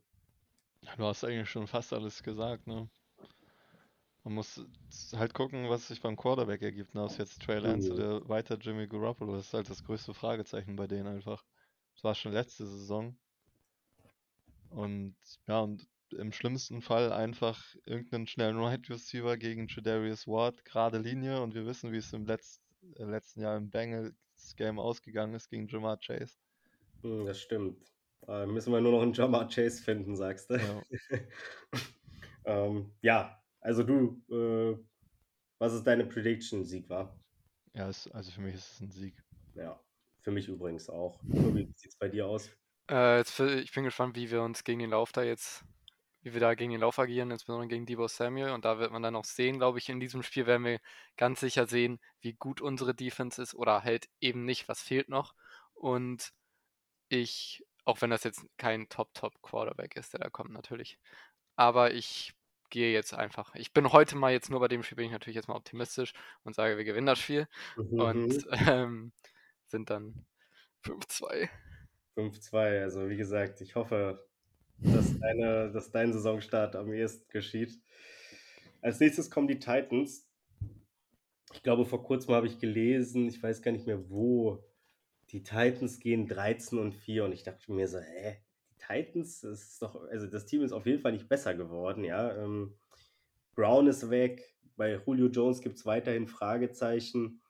[0.82, 2.90] Du hast eigentlich schon fast alles gesagt, ne?
[4.24, 4.64] Man muss
[5.14, 7.04] halt gucken, was sich beim Quarterback ergibt, ne?
[7.04, 7.96] ob es jetzt Trey Lance mhm.
[7.96, 11.44] oder weiter Jimmy Garoppolo das ist halt das größte Fragezeichen bei denen einfach.
[11.96, 13.18] Das war schon letzte Saison.
[14.70, 15.16] Und
[15.48, 21.42] ja, und im schlimmsten Fall einfach irgendeinen schnellen Right Receiver gegen Jadarius Ward, gerade Linie
[21.42, 22.62] und wir wissen, wie es im Letz
[22.98, 24.16] äh, letzten Jahr im Bengals
[24.56, 26.36] Game ausgegangen ist gegen Jamar Chase.
[27.02, 27.92] Das stimmt.
[28.28, 30.56] Äh, müssen wir nur noch einen Jamar Chase finden, sagst du.
[30.56, 30.82] Ja,
[32.46, 34.78] ähm, ja also du, äh,
[35.60, 37.20] was ist deine Prediction, Sieg war?
[37.74, 39.16] Ja, es, also für mich ist es ein Sieg.
[39.56, 39.80] Ja,
[40.20, 41.20] für mich übrigens auch.
[41.24, 42.50] Wie sieht es bei dir aus?
[42.90, 45.64] Äh, jetzt, ich bin gespannt, wie wir uns gegen den Lauf da jetzt
[46.24, 48.52] wie wir da gegen den Lauf agieren, insbesondere gegen Debo Samuel.
[48.52, 50.80] Und da wird man dann auch sehen, glaube ich, in diesem Spiel werden wir
[51.18, 55.34] ganz sicher sehen, wie gut unsere Defense ist oder halt eben nicht, was fehlt noch.
[55.74, 56.32] Und
[57.10, 60.98] ich, auch wenn das jetzt kein Top-Top-Quarterback ist, der da kommt natürlich.
[61.58, 62.34] Aber ich
[62.70, 63.54] gehe jetzt einfach.
[63.56, 66.14] Ich bin heute mal jetzt nur bei dem Spiel, bin ich natürlich jetzt mal optimistisch
[66.44, 67.50] und sage, wir gewinnen das Spiel.
[67.76, 68.00] Mhm.
[68.00, 69.12] Und ähm,
[69.68, 70.26] sind dann
[70.86, 71.50] 5-2.
[72.16, 74.26] 5-2, also wie gesagt, ich hoffe,
[74.78, 77.78] dass, deine, dass dein Saisonstart am ehesten geschieht.
[78.82, 80.26] Als nächstes kommen die Titans.
[81.54, 84.64] Ich glaube, vor kurzem habe ich gelesen, ich weiß gar nicht mehr wo,
[85.32, 88.38] die Titans gehen 13 und 4 und ich dachte mir so, hä,
[88.70, 92.04] die Titans, das ist doch, also das Team ist auf jeden Fall nicht besser geworden,
[92.04, 92.36] ja.
[92.36, 92.78] Ähm,
[93.56, 97.42] Brown ist weg, bei Julio Jones gibt es weiterhin Fragezeichen.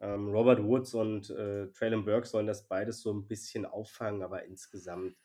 [0.00, 4.44] Ähm, Robert Woods und äh, Traylon Burke sollen das beides so ein bisschen auffangen, aber
[4.44, 5.16] insgesamt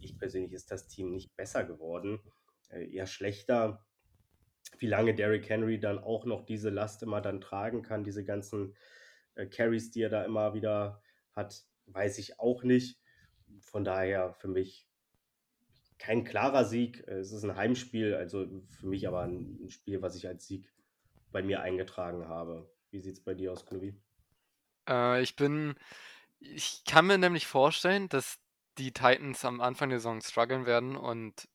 [0.00, 2.20] ich persönlich ist das Team nicht besser geworden,
[2.70, 3.84] äh, eher schlechter.
[4.78, 8.76] Wie lange Derrick Henry dann auch noch diese Last immer dann tragen kann, diese ganzen
[9.40, 13.00] äh, Carries, die er da immer wieder hat, weiß ich auch nicht.
[13.60, 14.86] Von daher für mich
[15.98, 17.06] kein klarer Sieg.
[17.06, 20.72] Es ist ein Heimspiel, also für mich aber ein Spiel, was ich als Sieg
[21.30, 22.70] bei mir eingetragen habe.
[22.90, 24.00] Wie sieht es bei dir aus, Knobi?
[24.88, 25.74] Äh, ich bin
[26.38, 28.38] Ich kann mir nämlich vorstellen, dass
[28.78, 31.48] die Titans am Anfang der Saison strugglen werden und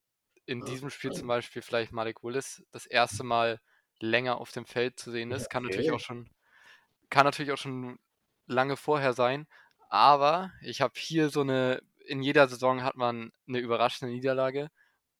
[0.45, 3.59] in diesem Spiel zum Beispiel vielleicht Malik Willis das erste Mal
[3.99, 5.49] länger auf dem Feld zu sehen ist.
[5.49, 6.29] Kann natürlich auch schon,
[7.09, 7.99] kann natürlich auch schon
[8.47, 9.47] lange vorher sein.
[9.89, 14.69] Aber ich habe hier so eine, in jeder Saison hat man eine überraschende Niederlage.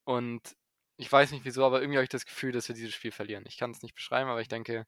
[0.04, 0.56] Und
[0.96, 3.44] ich weiß nicht wieso, aber irgendwie habe ich das Gefühl, dass wir dieses Spiel verlieren.
[3.46, 4.86] Ich kann es nicht beschreiben, aber ich denke,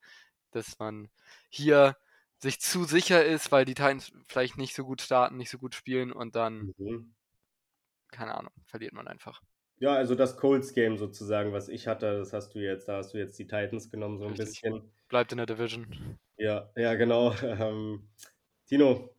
[0.51, 1.11] dass man
[1.49, 1.97] hier
[2.39, 5.75] sich zu sicher ist, weil die Titans vielleicht nicht so gut starten, nicht so gut
[5.75, 7.15] spielen und dann, mhm.
[8.11, 9.43] keine Ahnung, verliert man einfach.
[9.81, 13.19] Ja, also das Colts-Game sozusagen, was ich hatte, das hast du jetzt, da hast du
[13.19, 14.63] jetzt die Titans genommen, so ein Richtig.
[14.63, 14.93] bisschen.
[15.09, 16.19] Bleibt in der Division.
[16.39, 17.35] Ja, ja, genau.
[17.43, 18.09] Ähm,
[18.67, 19.11] Tino,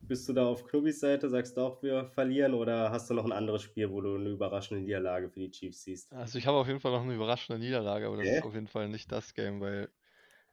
[0.00, 1.28] bist du da auf Knubbis Seite?
[1.28, 4.30] Sagst du auch, wir verlieren oder hast du noch ein anderes Spiel, wo du eine
[4.30, 6.12] überraschende Niederlage für die Chiefs siehst?
[6.12, 8.38] Also ich habe auf jeden Fall noch eine überraschende Niederlage, aber das yeah.
[8.38, 9.88] ist auf jeden Fall nicht das Game, weil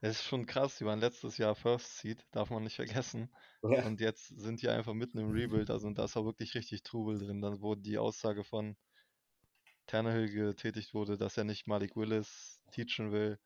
[0.02, 0.78] es ist schon krass.
[0.78, 3.30] Die waren letztes Jahr First Seed, darf man nicht vergessen.
[3.64, 3.86] Ja.
[3.86, 7.18] Und jetzt sind die einfach mitten im Rebuild, also da ist auch wirklich richtig Trubel
[7.18, 7.42] drin.
[7.42, 8.76] Dann wurde die Aussage von
[9.88, 13.40] Tannehill getätigt wurde, dass er nicht Malik Willis teachen will.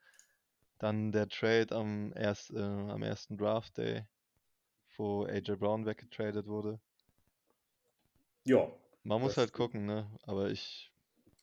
[0.79, 4.05] Dann der Trade am, erst, äh, am ersten Draft Day,
[4.97, 6.79] wo AJ Brown weggetradet wurde.
[8.45, 8.71] Ja.
[9.03, 10.09] Man muss halt gucken, ne?
[10.23, 10.91] Aber ich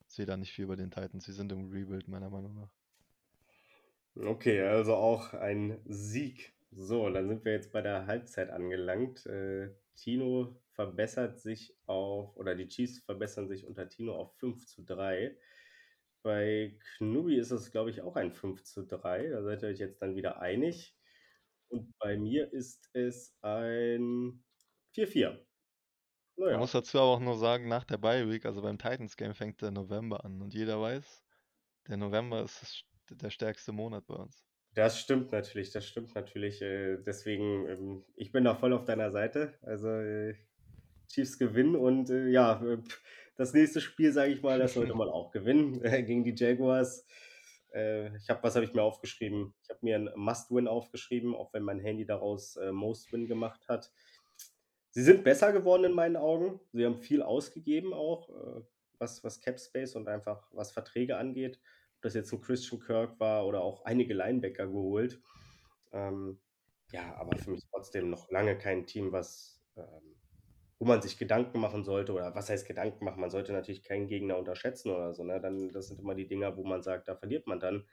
[0.06, 1.24] sehe da nicht viel bei den Titans.
[1.24, 2.70] Sie sind im Rebuild, meiner Meinung nach.
[4.16, 6.54] Okay, also auch ein Sieg.
[6.72, 9.26] So, dann sind wir jetzt bei der Halbzeit angelangt.
[9.26, 14.82] Äh, Tino verbessert sich auf, oder die Chiefs verbessern sich unter Tino auf 5 zu
[14.82, 15.36] 3.
[16.26, 19.28] Bei Knubi ist es, glaube ich, auch ein 5 zu 3.
[19.28, 20.92] Da seid ihr euch jetzt dann wieder einig.
[21.68, 24.42] Und bei mir ist es ein
[24.96, 25.38] 4-4.
[26.34, 26.50] Naja.
[26.50, 29.36] Man muss dazu aber auch nur sagen, nach der Bye Week, also beim Titans Game
[29.36, 30.42] fängt der November an.
[30.42, 31.24] Und jeder weiß,
[31.86, 34.44] der November ist der stärkste Monat bei uns.
[34.74, 36.60] Das stimmt natürlich, das stimmt natürlich.
[36.60, 39.54] Äh, deswegen, ähm, ich bin da voll auf deiner Seite.
[39.62, 40.34] Also äh,
[41.06, 42.60] Chiefs gewinnen und äh, ja,
[43.36, 47.06] das nächste Spiel, sage ich mal, das sollte man auch gewinnen äh, gegen die Jaguars.
[47.72, 49.54] Äh, ich habe, was habe ich mir aufgeschrieben?
[49.62, 53.92] Ich habe mir ein Must-Win aufgeschrieben, auch wenn mein Handy daraus äh, Most-Win gemacht hat.
[54.90, 56.58] Sie sind besser geworden in meinen Augen.
[56.72, 58.62] Sie haben viel ausgegeben auch, äh,
[58.98, 61.60] was, was Cap Space und einfach was Verträge angeht.
[61.96, 65.20] Ob das jetzt ein Christian Kirk war oder auch einige Linebacker geholt.
[65.92, 66.40] Ähm,
[66.92, 70.16] ja, aber für mich trotzdem noch lange kein Team, was ähm,
[70.78, 73.20] wo man sich Gedanken machen sollte, oder was heißt Gedanken machen?
[73.20, 75.24] Man sollte natürlich keinen Gegner unterschätzen oder so.
[75.24, 75.40] Ne?
[75.40, 77.86] Dann, das sind immer die Dinger, wo man sagt, da verliert man dann.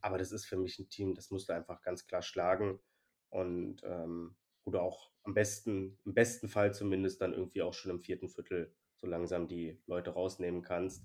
[0.00, 2.80] Aber das ist für mich ein Team, das musst du einfach ganz klar schlagen.
[3.28, 8.00] Und ähm, du auch am besten, im besten Fall zumindest dann irgendwie auch schon im
[8.00, 11.04] vierten Viertel so langsam die Leute rausnehmen kannst.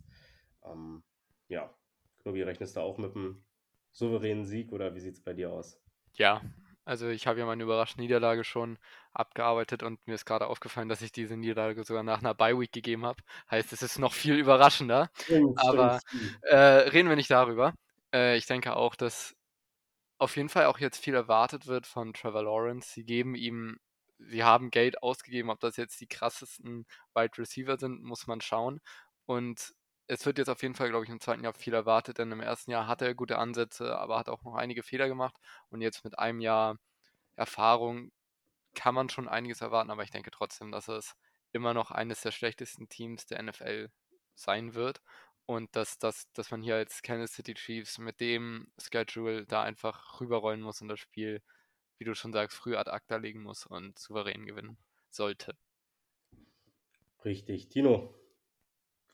[0.63, 1.04] Ähm,
[1.47, 1.73] ja,
[2.21, 3.45] Knobi, rechnest du auch mit einem
[3.91, 5.82] souveränen Sieg oder wie sieht es bei dir aus?
[6.13, 6.41] Ja,
[6.88, 8.80] also ich habe ja meine überraschende Niederlage schon
[9.12, 13.06] abgearbeitet und mir ist gerade aufgefallen, dass ich diese Niederlage sogar nach einer Bye-Week gegeben
[13.06, 13.21] habe.
[13.52, 15.10] Heißt, es ist noch viel überraschender.
[15.21, 16.00] Stimmt, Aber
[16.43, 17.73] äh, reden wir nicht darüber.
[18.13, 19.36] Äh, ich denke auch, dass
[20.17, 22.93] auf jeden Fall auch jetzt viel erwartet wird von Trevor Lawrence.
[22.93, 23.80] Sie geben ihm,
[24.17, 28.80] sie haben Geld ausgegeben, ob das jetzt die krassesten Wide Receiver sind, muss man schauen.
[29.26, 29.73] Und
[30.08, 32.41] es wird jetzt auf jeden Fall, glaube ich, im zweiten Jahr viel erwartet, denn im
[32.41, 35.36] ersten Jahr hatte er gute Ansätze, aber hat auch noch einige Fehler gemacht.
[35.70, 36.80] Und jetzt mit einem Jahr
[37.36, 38.12] Erfahrung
[38.76, 41.15] kann man schon einiges erwarten, aber ich denke trotzdem, dass es
[41.52, 43.91] immer noch eines der schlechtesten Teams der NFL
[44.36, 45.02] sein wird.
[45.46, 50.20] Und dass, dass, dass man hier als Kansas City Chiefs mit dem Schedule da einfach
[50.22, 51.41] rüberrollen muss und das Spiel,
[51.98, 54.78] wie du schon sagst, früh ad acta legen muss und souverän gewinnen
[55.10, 55.58] sollte.
[57.24, 57.70] Richtig.
[57.70, 58.13] Tino,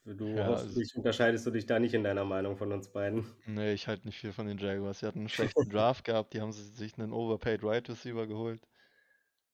[0.06, 3.26] Du ja, hoffentlich also, unterscheidest du dich da nicht in deiner Meinung von uns beiden.
[3.46, 5.00] Nee, ich halte nicht viel von den Jaguars.
[5.00, 8.68] Sie hatten einen schlechten Draft gehabt, die haben sich einen Overpaid Right Receiver geholt.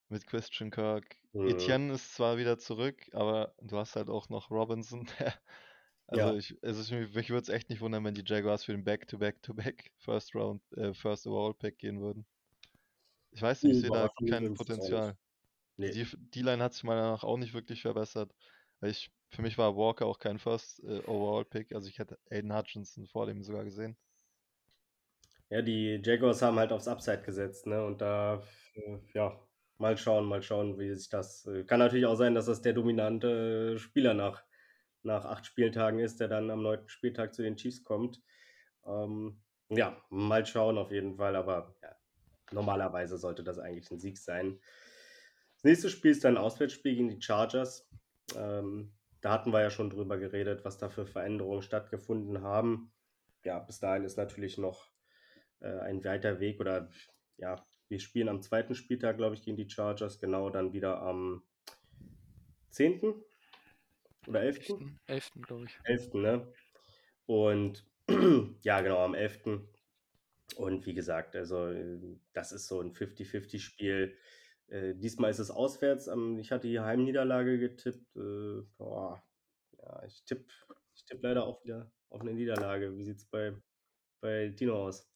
[0.07, 1.17] Mit Christian Kirk.
[1.33, 1.49] Mhm.
[1.49, 5.07] Etienne ist zwar wieder zurück, aber du hast halt auch noch Robinson.
[6.07, 6.33] also ja.
[6.33, 9.91] ich, also ich, mich würde es echt nicht wundern, wenn die Jaguars für den Back-to-Back-to-Back
[9.97, 12.25] First Round, äh, First Overall Pick gehen würden.
[13.29, 15.15] Ich weiß nicht, ich sehe da kein Potenzial.
[15.77, 15.91] Nee.
[15.91, 18.33] Die, die Line hat sich meiner Meinung nach auch nicht wirklich verbessert.
[18.81, 21.73] Ich für mich war Walker auch kein First äh, Overall Pick.
[21.73, 23.97] Also ich hätte Aiden Hutchinson vor dem sogar gesehen.
[25.49, 27.83] Ja, die Jaguars haben halt aufs Upside gesetzt, ne?
[27.83, 28.43] Und da,
[28.75, 29.39] äh, ja,
[29.77, 31.45] mal schauen, mal schauen, wie sich das.
[31.47, 34.43] Äh, kann natürlich auch sein, dass das der dominante Spieler nach,
[35.01, 38.21] nach acht Spieltagen ist, der dann am neunten Spieltag zu den Chiefs kommt.
[38.85, 41.95] Ähm, ja, mal schauen auf jeden Fall, aber ja,
[42.51, 44.59] normalerweise sollte das eigentlich ein Sieg sein.
[45.55, 47.87] Das nächste Spiel ist dann ein Auswärtsspiel gegen die Chargers.
[48.35, 52.91] Ähm, da hatten wir ja schon drüber geredet, was da für Veränderungen stattgefunden haben.
[53.43, 54.91] Ja, bis dahin ist natürlich noch
[55.59, 56.89] äh, ein weiter Weg oder
[57.37, 61.43] ja, Wir spielen am zweiten Spieltag, glaube ich, gegen die Chargers, genau, dann wieder am
[62.71, 63.23] 10.
[64.27, 64.69] oder 11.
[65.07, 65.31] 11.
[65.41, 65.79] glaube ich.
[65.85, 66.13] 11.
[66.13, 66.53] Ne?
[67.25, 67.85] Und
[68.61, 69.61] ja, genau, am 11.
[70.55, 71.73] Und wie gesagt, also
[72.33, 74.17] das ist so ein 50-50-Spiel.
[74.69, 76.09] Äh, diesmal ist es auswärts.
[76.39, 78.15] ich hatte die Heimniederlage getippt.
[78.15, 79.23] Äh, boah,
[79.77, 80.45] ja, ich tippe
[80.95, 82.95] ich tipp leider auch wieder auf eine Niederlage.
[82.97, 83.55] Wie sieht es bei,
[84.21, 85.07] bei Tino aus?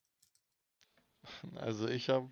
[1.56, 2.32] Also ich habe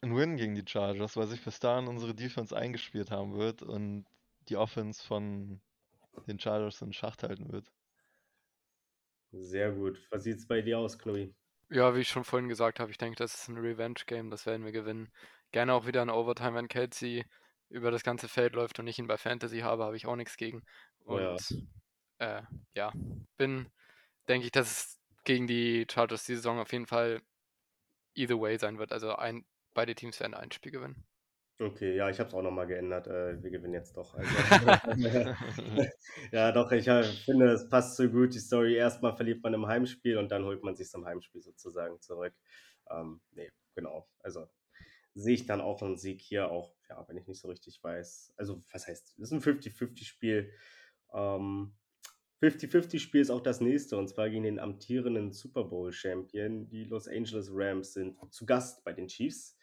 [0.00, 4.04] einen Win gegen die Chargers, weil sich bis dahin unsere Defense eingespielt haben wird und
[4.48, 5.60] die Offense von
[6.26, 7.70] den Chargers in Schacht halten wird.
[9.32, 9.98] Sehr gut.
[10.10, 11.34] Was sieht es bei dir aus, Knui?
[11.70, 14.64] Ja, wie ich schon vorhin gesagt habe, ich denke, das ist ein Revenge-Game, das werden
[14.64, 15.10] wir gewinnen.
[15.52, 17.24] Gerne auch wieder in Overtime, wenn Kelsey
[17.68, 20.36] über das ganze Feld läuft und ich ihn bei Fantasy habe, habe ich auch nichts
[20.36, 20.62] gegen.
[21.04, 21.20] Und
[22.18, 22.38] ja.
[22.38, 22.42] Äh,
[22.74, 22.92] ja,
[23.36, 23.70] bin,
[24.28, 27.20] denke ich, dass es gegen die Chargers die Saison auf jeden Fall
[28.14, 28.92] either way sein wird.
[28.92, 31.04] Also ein, beide Teams werden ein Spiel gewinnen.
[31.58, 33.06] Okay, ja, ich habe es auch nochmal geändert.
[33.06, 34.14] Äh, wir gewinnen jetzt doch.
[34.14, 34.30] Also,
[36.32, 38.34] ja, doch, ich äh, finde, es passt so gut.
[38.34, 42.00] Die Story, erstmal verliert man im Heimspiel und dann holt man sich im Heimspiel sozusagen
[42.00, 42.34] zurück.
[42.90, 44.08] Ähm, nee, genau.
[44.20, 44.48] Also
[45.14, 48.34] sehe ich dann auch einen Sieg hier, auch, ja, wenn ich nicht so richtig weiß.
[48.36, 50.52] Also, was heißt, das ist ein 50-50-Spiel.
[51.12, 51.72] Ähm,
[52.40, 56.68] 50-50-Spiel ist auch das nächste, und zwar gegen den amtierenden Super Bowl-Champion.
[56.68, 59.56] Die Los Angeles Rams sind zu Gast bei den Chiefs.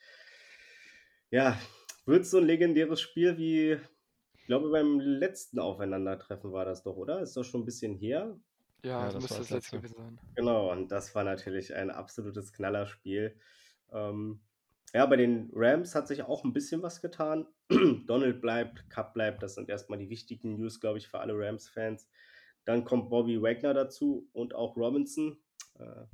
[1.29, 1.59] Ja,
[2.05, 3.77] wird so ein legendäres Spiel wie,
[4.33, 7.21] ich glaube, beim letzten Aufeinandertreffen war das doch, oder?
[7.21, 8.39] Ist doch schon ein bisschen her.
[8.83, 10.19] Ja, ja das müsste das letzte gewesen sein.
[10.35, 13.35] Genau, und das war natürlich ein absolutes Knallerspiel.
[13.91, 14.39] Ähm,
[14.93, 17.45] ja, bei den Rams hat sich auch ein bisschen was getan.
[18.08, 22.10] Donald bleibt, Cup bleibt, das sind erstmal die wichtigen News, glaube ich, für alle Rams-Fans.
[22.65, 25.38] Dann kommt Bobby Wagner dazu und auch Robinson.
[25.80, 26.06] Äh,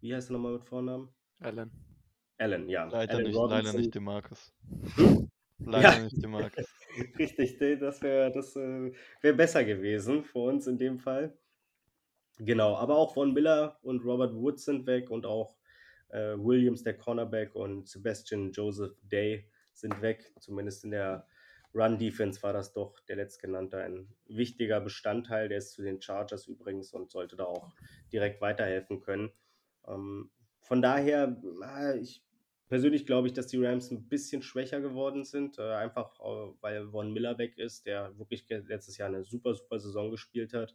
[0.00, 1.08] wie heißt er nochmal mit Vornamen?
[1.40, 1.70] Allen.
[2.38, 2.84] Allen, ja.
[2.84, 4.52] Leider, Allen nicht, leider nicht Demarcus.
[5.58, 6.04] leider ja.
[6.04, 6.66] nicht Demarcus.
[7.18, 11.36] Richtig, das wäre das äh, wär besser gewesen für uns in dem Fall.
[12.38, 15.56] Genau, aber auch Von Miller und Robert Woods sind weg und auch
[16.12, 20.32] äh, Williams, der Cornerback, und Sebastian Joseph Day sind weg.
[20.38, 21.26] Zumindest in der
[21.74, 25.48] Run-Defense war das doch der letztgenannte ein wichtiger Bestandteil.
[25.48, 27.70] Der ist zu den Chargers übrigens und sollte da auch
[28.12, 29.32] direkt weiterhelfen können.
[29.88, 31.36] Ähm, von daher,
[32.00, 32.22] ich
[32.68, 36.88] persönlich glaube ich, dass die Rams ein bisschen schwächer geworden sind, äh, einfach äh, weil
[36.88, 40.74] Von Miller weg ist, der wirklich letztes Jahr eine super, super Saison gespielt hat.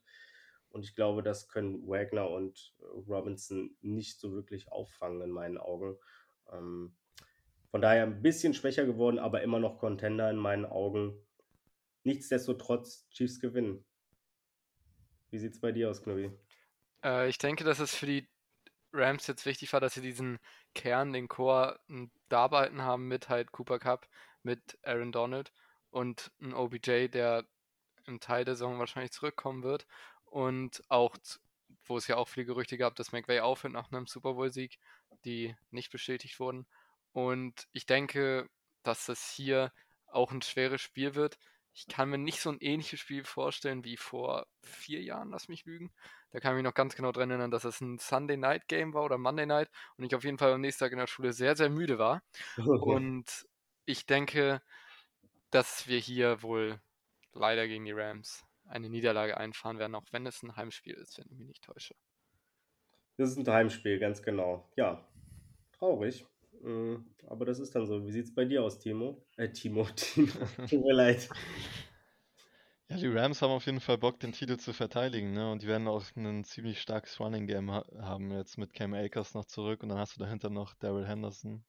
[0.69, 5.58] Und ich glaube, das können Wagner und äh, Robinson nicht so wirklich auffangen in meinen
[5.58, 5.97] Augen.
[6.51, 6.95] Ähm,
[7.71, 11.13] von daher ein bisschen schwächer geworden, aber immer noch Contender in meinen Augen.
[12.03, 13.86] Nichtsdestotrotz Chiefs gewinnen.
[15.30, 16.32] Wie sieht es bei dir aus, Knobi?
[17.03, 18.27] Äh, ich denke, dass es für die
[18.93, 20.39] Rams jetzt wichtig war, dass sie diesen
[20.73, 24.08] Kern, den Core, ein Darbeiten haben mit halt Cooper Cup,
[24.43, 25.51] mit Aaron Donald
[25.89, 27.45] und ein OBJ, der
[28.06, 29.86] im Teil der Saison wahrscheinlich zurückkommen wird.
[30.28, 31.16] Und auch,
[31.86, 34.78] wo es ja auch viele Gerüchte gab, dass McVay aufhört nach einem Super Bowl-Sieg,
[35.26, 36.68] die nicht bestätigt wurden.
[37.13, 38.50] Und ich denke,
[38.84, 39.72] dass das hier
[40.08, 41.38] auch ein schweres Spiel wird.
[41.74, 45.66] Ich kann mir nicht so ein ähnliches Spiel vorstellen wie vor vier Jahren, lass mich
[45.66, 45.92] lügen.
[46.32, 48.94] Da kann ich mich noch ganz genau dran erinnern, dass es ein Sunday Night Game
[48.94, 51.34] war oder Monday Night und ich auf jeden Fall am nächsten Tag in der Schule
[51.34, 52.22] sehr, sehr müde war.
[52.82, 53.48] Und
[53.86, 54.62] ich denke,
[55.52, 56.82] dass wir hier wohl
[57.34, 61.27] leider gegen die Rams eine Niederlage einfahren werden, auch wenn es ein Heimspiel ist, wenn
[61.30, 61.95] ich mich nicht täusche.
[63.17, 64.69] Das ist ein Heimspiel, ganz genau.
[64.75, 65.03] Ja,
[65.73, 66.25] traurig.
[66.62, 68.06] Mm, aber das ist dann so.
[68.06, 69.25] Wie sieht es bei dir aus, Timo?
[69.38, 70.32] Äh, Timo, Timo.
[70.69, 71.30] Tut mir leid.
[72.89, 75.51] Ja, die Rams haben auf jeden Fall Bock, den Titel zu verteidigen, ne?
[75.51, 79.34] Und die werden auch ein ziemlich starkes Running Game ha haben jetzt mit Cam Akers
[79.34, 81.65] noch zurück und dann hast du dahinter noch Daryl Henderson.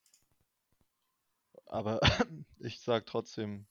[1.66, 2.00] Aber
[2.58, 3.66] ich sag trotzdem,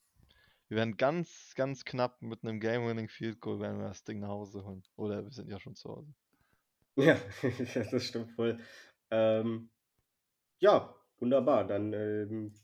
[0.70, 4.30] wir werden ganz, ganz knapp mit einem Game-Winning Field Goal, werden wir das Ding nach
[4.30, 4.84] Hause holen.
[4.96, 6.14] Oder wir sind ja schon zu Hause.
[7.00, 7.16] Ja,
[7.92, 8.58] das stimmt voll.
[9.12, 9.70] Ähm,
[10.58, 11.68] ja, wunderbar.
[11.68, 12.56] Dann ähm,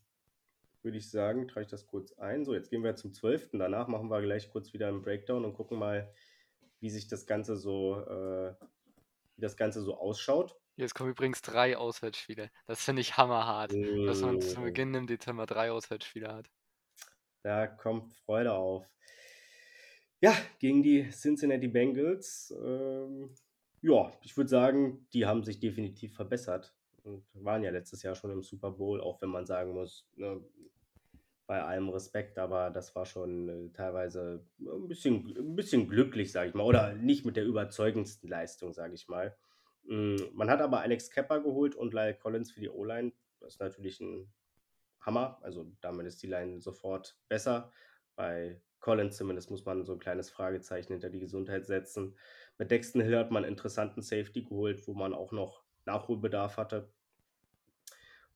[0.81, 2.43] würde ich sagen, trage ich das kurz ein.
[2.43, 3.51] So, jetzt gehen wir zum 12.
[3.53, 6.11] Danach machen wir gleich kurz wieder einen Breakdown und gucken mal,
[6.79, 8.55] wie sich das Ganze so, äh,
[9.35, 10.57] wie das Ganze so ausschaut.
[10.75, 12.49] Jetzt kommen übrigens drei Auswärtsspiele.
[12.65, 14.07] Das finde ich hammerhart, mm.
[14.07, 16.49] dass man zu Beginn im Dezember drei Auswärtsspiele hat.
[17.43, 18.89] Da kommt Freude auf.
[20.21, 22.55] Ja, gegen die Cincinnati Bengals.
[22.63, 23.35] Ähm,
[23.81, 26.73] ja, ich würde sagen, die haben sich definitiv verbessert
[27.03, 30.41] und waren ja letztes Jahr schon im Super Bowl, auch wenn man sagen muss, ne,
[31.45, 36.49] bei allem Respekt, aber das war schon äh, teilweise ein bisschen, ein bisschen glücklich, sage
[36.49, 39.35] ich mal, oder nicht mit der überzeugendsten Leistung, sage ich mal.
[39.83, 43.11] Mm, man hat aber Alex Kepper geholt und Lyle Collins für die O-Line.
[43.41, 44.31] Das ist natürlich ein
[45.05, 45.39] Hammer.
[45.41, 47.71] Also damit ist die Line sofort besser.
[48.15, 52.17] Bei Collins zumindest muss man so ein kleines Fragezeichen hinter die Gesundheit setzen.
[52.57, 56.91] Mit Dexton Hill hat man einen interessanten Safety geholt, wo man auch noch Nachholbedarf hatte.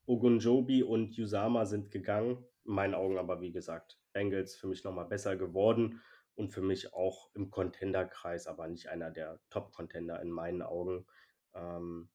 [0.06, 2.44] Ogunjobi und Yusama sind gegangen.
[2.64, 6.00] In meinen Augen aber, wie gesagt, Bengals für mich nochmal besser geworden
[6.34, 11.06] und für mich auch im Contender-Kreis, aber nicht einer der Top-Contender in meinen Augen.
[11.54, 12.08] Ähm,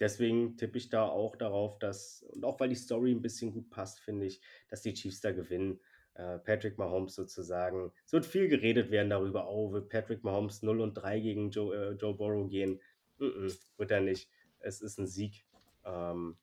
[0.00, 3.70] deswegen tippe ich da auch darauf, dass, und auch weil die Story ein bisschen gut
[3.70, 5.80] passt, finde ich, dass die Chiefs da gewinnen.
[6.14, 7.92] Äh, Patrick Mahomes sozusagen.
[8.04, 11.74] Es wird viel geredet werden darüber, oh, wird Patrick Mahomes 0 und 3 gegen Joe,
[11.74, 12.80] äh, Joe Burrow gehen?
[13.18, 14.28] Mm -mm, wird er nicht.
[14.58, 15.46] Es ist ein Sieg.
[15.84, 16.36] Ähm,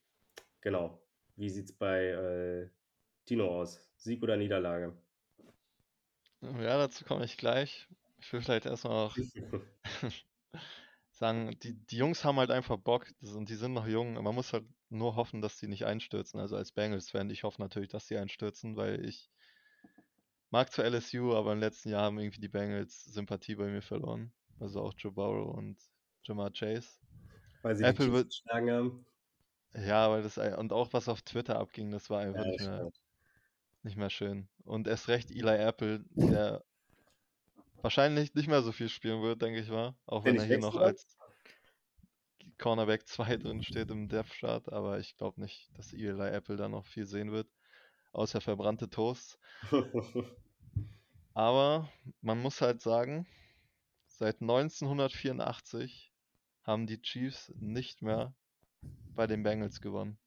[0.62, 1.02] genau.
[1.36, 2.70] Wie sieht es bei äh,
[3.26, 3.86] Tino aus?
[3.98, 4.96] Sieg oder Niederlage?
[6.42, 7.88] Ja, dazu komme ich gleich.
[8.20, 9.18] Ich will vielleicht erstmal noch
[11.18, 14.14] sagen, die, die Jungs haben halt einfach Bock und die sind noch jung.
[14.14, 16.40] Man muss halt nur hoffen, dass die nicht einstürzen.
[16.40, 19.30] Also als Bengals-Fan, ich hoffe natürlich, dass die einstürzen, weil ich
[20.50, 24.32] mag zwar LSU, aber den letzten Jahren haben irgendwie die Bengals Sympathie bei mir verloren.
[24.60, 25.78] Also auch Joe Burrow und
[26.24, 27.00] Jamar Chase.
[27.62, 29.06] Weil sie Apple wird schlagen haben.
[29.74, 32.92] Ja, weil das und auch was auf Twitter abging, das war einfach ja, nicht, mehr,
[33.84, 34.48] nicht mehr schön.
[34.64, 36.64] Und erst recht Eli Apple, der
[37.86, 39.96] wahrscheinlich nicht mehr so viel spielen wird, denke ich mal.
[40.08, 41.20] Auch wenn, wenn er hier noch als
[42.58, 46.68] Cornerback 2 drin steht im Death Chart, aber ich glaube nicht, dass Eli Apple da
[46.68, 47.48] noch viel sehen wird,
[48.12, 49.38] außer verbrannte Toast.
[51.36, 51.88] aber
[52.22, 53.28] man muss halt sagen,
[54.08, 56.12] seit 1984
[56.64, 58.34] haben die Chiefs nicht mehr
[59.14, 60.18] bei den Bengals gewonnen.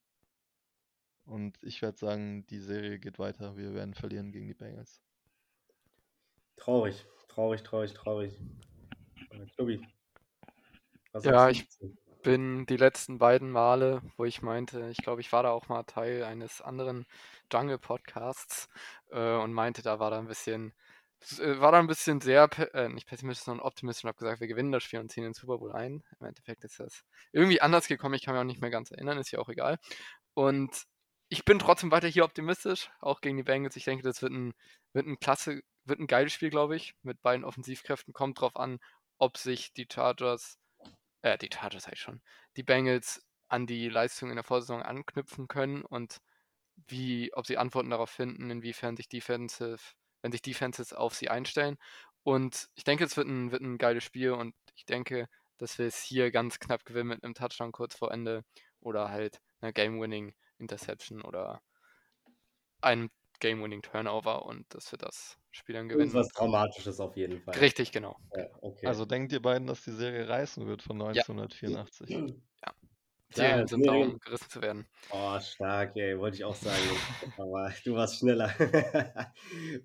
[1.24, 3.56] Und ich werde sagen, die Serie geht weiter.
[3.56, 5.02] Wir werden verlieren gegen die Bengals.
[6.58, 8.32] Traurig, traurig, traurig, traurig.
[9.56, 9.80] Tobi.
[11.22, 11.66] Ja, ich
[12.22, 15.84] bin die letzten beiden Male, wo ich meinte, ich glaube, ich war da auch mal
[15.84, 17.06] Teil eines anderen
[17.52, 18.68] Jungle Podcasts
[19.10, 20.74] äh, und meinte, da war da ein bisschen
[21.38, 24.48] äh, war da ein bisschen sehr, äh, nicht pessimistisch, sondern optimistisch und habe gesagt, wir
[24.48, 26.02] gewinnen das Spiel und ziehen den Super Bowl ein.
[26.20, 29.18] Im Endeffekt ist das irgendwie anders gekommen, ich kann mich auch nicht mehr ganz erinnern,
[29.18, 29.78] ist ja auch egal.
[30.34, 30.70] Und
[31.28, 33.76] ich bin trotzdem weiter hier optimistisch, auch gegen die Bengals.
[33.76, 34.54] Ich denke, das wird ein,
[34.92, 38.14] wird ein klasse, wird ein geiles Spiel, glaube ich, mit beiden Offensivkräften.
[38.14, 38.78] Kommt drauf an,
[39.18, 40.58] ob sich die Chargers,
[41.22, 42.22] äh, die Chargers halt schon,
[42.56, 46.18] die Bengals an die Leistung in der Vorsaison anknüpfen können und
[46.86, 49.78] wie, ob sie Antworten darauf finden, inwiefern sich Defensive
[50.22, 51.78] wenn sich Defenses auf sie einstellen.
[52.22, 55.28] Und ich denke, es wird ein, wird ein geiles Spiel und ich denke,
[55.58, 58.44] dass wir es hier ganz knapp gewinnen mit einem Touchdown kurz vor Ende
[58.80, 61.62] oder halt einer Game-Winning Interception oder
[62.80, 63.10] einem
[63.40, 66.12] Game-Winning Turnover und dass wir das Spiel dann gewinnen.
[66.14, 67.54] Was Dramatisches auf jeden Fall.
[67.56, 68.16] Richtig, genau.
[68.36, 68.86] Ja, okay.
[68.86, 72.10] Also denkt ihr beiden, dass die Serie reißen wird von 1984?
[72.10, 72.18] Ja.
[72.18, 72.74] ja.
[73.34, 74.86] Ja, sind darum, gerissen zu werden.
[75.10, 76.82] Oh, stark, ey, wollte ich auch sagen.
[77.36, 78.54] Aber du warst schneller.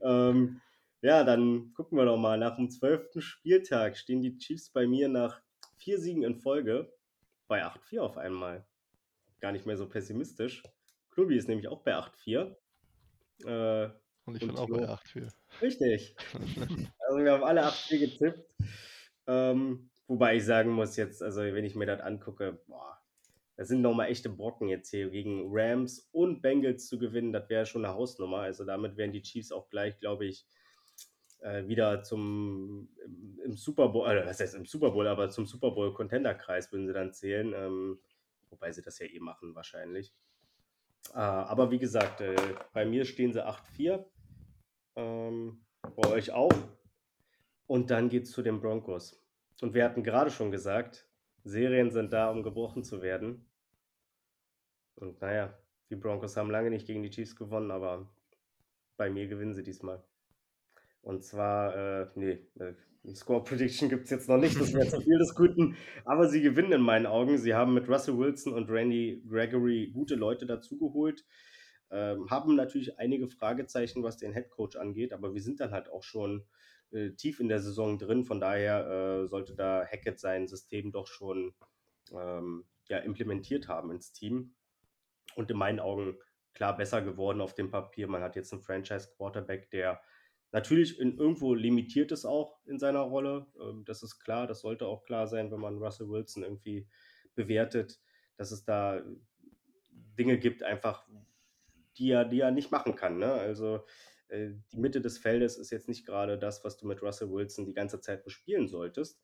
[0.01, 0.61] ähm,
[1.01, 2.37] ja, dann gucken wir doch mal.
[2.37, 5.41] Nach dem zwölften Spieltag stehen die Chiefs bei mir nach
[5.75, 6.93] vier Siegen in Folge
[7.47, 8.65] bei 8-4 auf einmal.
[9.41, 10.63] Gar nicht mehr so pessimistisch.
[11.11, 12.55] Klubi ist nämlich auch bei 8-4.
[13.45, 13.89] Äh,
[14.25, 15.31] und ich bin auch bei 8-4.
[15.61, 16.15] Richtig.
[16.99, 18.49] also wir haben alle 8-4 getippt.
[19.27, 22.97] Ähm, wobei ich sagen muss jetzt, also wenn ich mir das angucke, boah,
[23.55, 27.34] das sind nochmal echte Brocken jetzt hier gegen Rams und Bengals zu gewinnen.
[27.34, 28.39] Das wäre schon eine Hausnummer.
[28.39, 30.45] Also damit wären die Chiefs auch gleich, glaube ich,
[31.39, 32.89] äh, wieder zum
[33.43, 36.88] im Super Bowl, äh, was heißt im Super Bowl, aber zum Super Bowl Contender-Kreis würden
[36.88, 37.53] sie dann zählen.
[37.53, 37.99] Ähm,
[38.49, 40.13] wobei sie das ja eh machen wahrscheinlich.
[41.14, 42.36] Äh, aber wie gesagt, äh,
[42.74, 44.05] bei mir stehen sie 8-4.
[44.95, 45.64] Ähm,
[45.95, 46.53] bei euch auch.
[47.68, 49.22] Und dann geht es zu den Broncos.
[49.61, 51.07] Und wir hatten gerade schon gesagt,
[51.43, 53.45] Serien sind da, um gebrochen zu werden.
[54.95, 55.57] Und naja,
[55.89, 58.09] die Broncos haben lange nicht gegen die Chiefs gewonnen, aber
[58.97, 60.03] bei mir gewinnen sie diesmal.
[61.01, 62.45] Und zwar, äh, nee,
[63.03, 65.75] äh, Score Prediction gibt es jetzt noch nicht, das wäre zu viel des Guten,
[66.05, 67.37] aber sie gewinnen in meinen Augen.
[67.37, 71.25] Sie haben mit Russell Wilson und Randy Gregory gute Leute dazugeholt,
[71.91, 75.89] ähm, haben natürlich einige Fragezeichen, was den Head Coach angeht, aber wir sind dann halt
[75.89, 76.45] auch schon
[76.93, 78.23] äh, tief in der Saison drin.
[78.23, 78.87] Von daher
[79.23, 81.53] äh, sollte da Hackett sein System doch schon
[82.11, 84.53] ähm, ja, implementiert haben ins Team.
[85.35, 86.17] Und in meinen Augen
[86.53, 88.07] klar besser geworden auf dem Papier.
[88.07, 90.01] Man hat jetzt einen Franchise-Quarterback, der
[90.53, 93.47] natürlich in irgendwo limitiert ist auch in seiner Rolle.
[93.59, 96.87] Ähm, das ist klar, das sollte auch klar sein, wenn man Russell Wilson irgendwie
[97.35, 97.99] bewertet,
[98.37, 99.01] dass es da
[99.91, 101.07] Dinge gibt, einfach,
[101.97, 103.17] die er, die er nicht machen kann.
[103.17, 103.33] Ne?
[103.33, 103.83] Also
[104.27, 107.65] äh, die Mitte des Feldes ist jetzt nicht gerade das, was du mit Russell Wilson
[107.65, 109.21] die ganze Zeit bespielen solltest.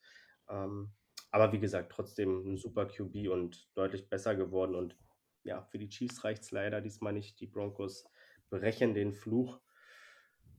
[0.49, 0.91] Ähm,
[1.29, 4.73] aber wie gesagt, trotzdem ein super QB und deutlich besser geworden.
[4.73, 4.97] Und
[5.43, 7.39] ja, für die Chiefs reicht es leider diesmal nicht.
[7.39, 8.09] Die Broncos
[8.49, 9.59] brechen den Fluch.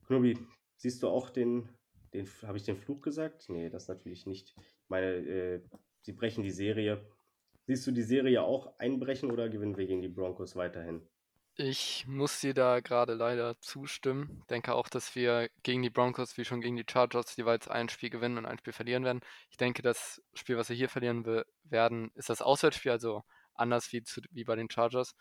[0.06, 0.38] Knobi,
[0.80, 1.68] siehst du auch den,
[2.14, 3.48] den habe ich den Fluch gesagt?
[3.48, 4.54] Nee, das natürlich nicht.
[4.58, 5.60] Ich meine, äh,
[6.00, 7.06] sie brechen die Serie.
[7.66, 11.06] Siehst du die Serie auch einbrechen oder gewinnen wir gegen die Broncos weiterhin?
[11.56, 14.42] Ich muss dir da gerade leider zustimmen.
[14.48, 18.08] Denke auch, dass wir gegen die Broncos wie schon gegen die Chargers jeweils ein Spiel
[18.08, 19.20] gewinnen und ein Spiel verlieren werden.
[19.50, 21.26] Ich denke, das Spiel, was wir hier verlieren
[21.64, 25.14] werden, ist das Auswärtsspiel, also anders wie, zu, wie bei den Chargers.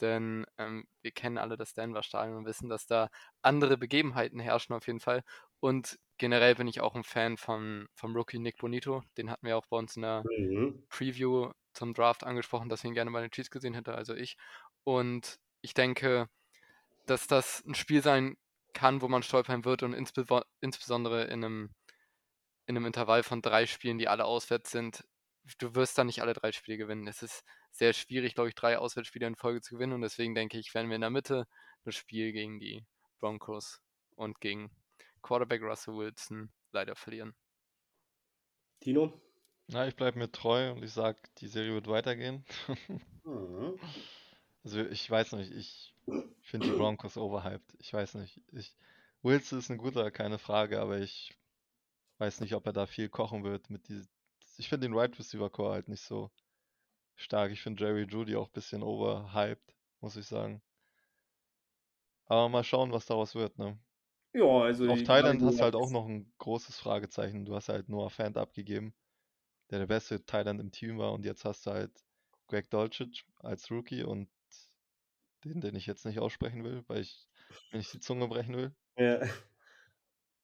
[0.00, 3.08] Denn ähm, wir kennen alle das Denver-Stadion und wissen, dass da
[3.42, 5.22] andere Begebenheiten herrschen auf jeden Fall.
[5.60, 9.02] Und generell bin ich auch ein Fan von, vom Rookie Nick Bonito.
[9.16, 10.84] Den hatten wir auch bei uns in der mhm.
[10.88, 14.36] Preview zum Draft angesprochen, dass wir ihn gerne bei den Chiefs gesehen hätte, also ich.
[14.84, 16.28] Und ich denke,
[17.06, 18.36] dass das ein Spiel sein
[18.72, 21.70] kann, wo man stolpern wird und insbe insbesondere in einem,
[22.66, 25.04] in einem Intervall von drei Spielen, die alle auswärts sind,
[25.58, 27.06] du wirst da nicht alle drei Spiele gewinnen.
[27.06, 30.58] Es ist sehr schwierig, glaube ich, drei Auswärtsspiele in Folge zu gewinnen und deswegen denke
[30.58, 31.46] ich, werden wir in der Mitte
[31.84, 32.84] das Spiel gegen die
[33.18, 33.80] Broncos
[34.16, 34.70] und gegen
[35.22, 37.34] Quarterback Russell Wilson leider verlieren.
[38.80, 39.20] Tino?
[39.68, 42.44] Na, ich bleibe mir treu und ich sage, die Serie wird weitergehen.
[43.24, 43.78] mhm.
[44.64, 45.94] Also ich weiß nicht, ich
[46.42, 47.76] finde die Broncos overhyped.
[47.78, 48.42] Ich weiß nicht.
[48.50, 48.74] Ich,
[49.22, 51.38] Wilson ist ein guter, keine Frage, aber ich
[52.18, 54.08] weiß nicht, ob er da viel kochen wird mit diesem.
[54.58, 56.30] Ich finde den Wide right Receiver Core halt nicht so
[57.16, 57.52] stark.
[57.52, 60.62] Ich finde Jerry Judy auch ein bisschen overhyped, muss ich sagen.
[62.26, 63.78] Aber mal schauen, was daraus wird, ne?
[64.34, 64.86] Ja, also.
[64.90, 67.44] Auf Thailand hast du halt auch noch ein großes Fragezeichen.
[67.44, 68.94] Du hast halt Noah Fant abgegeben,
[69.70, 71.92] der der beste Thailand im Team war und jetzt hast du halt
[72.48, 74.30] Greg Dolcic als Rookie und
[75.44, 77.26] den, den ich jetzt nicht aussprechen will, weil ich
[77.70, 78.74] wenn ich die Zunge brechen will.
[78.96, 79.20] Ja.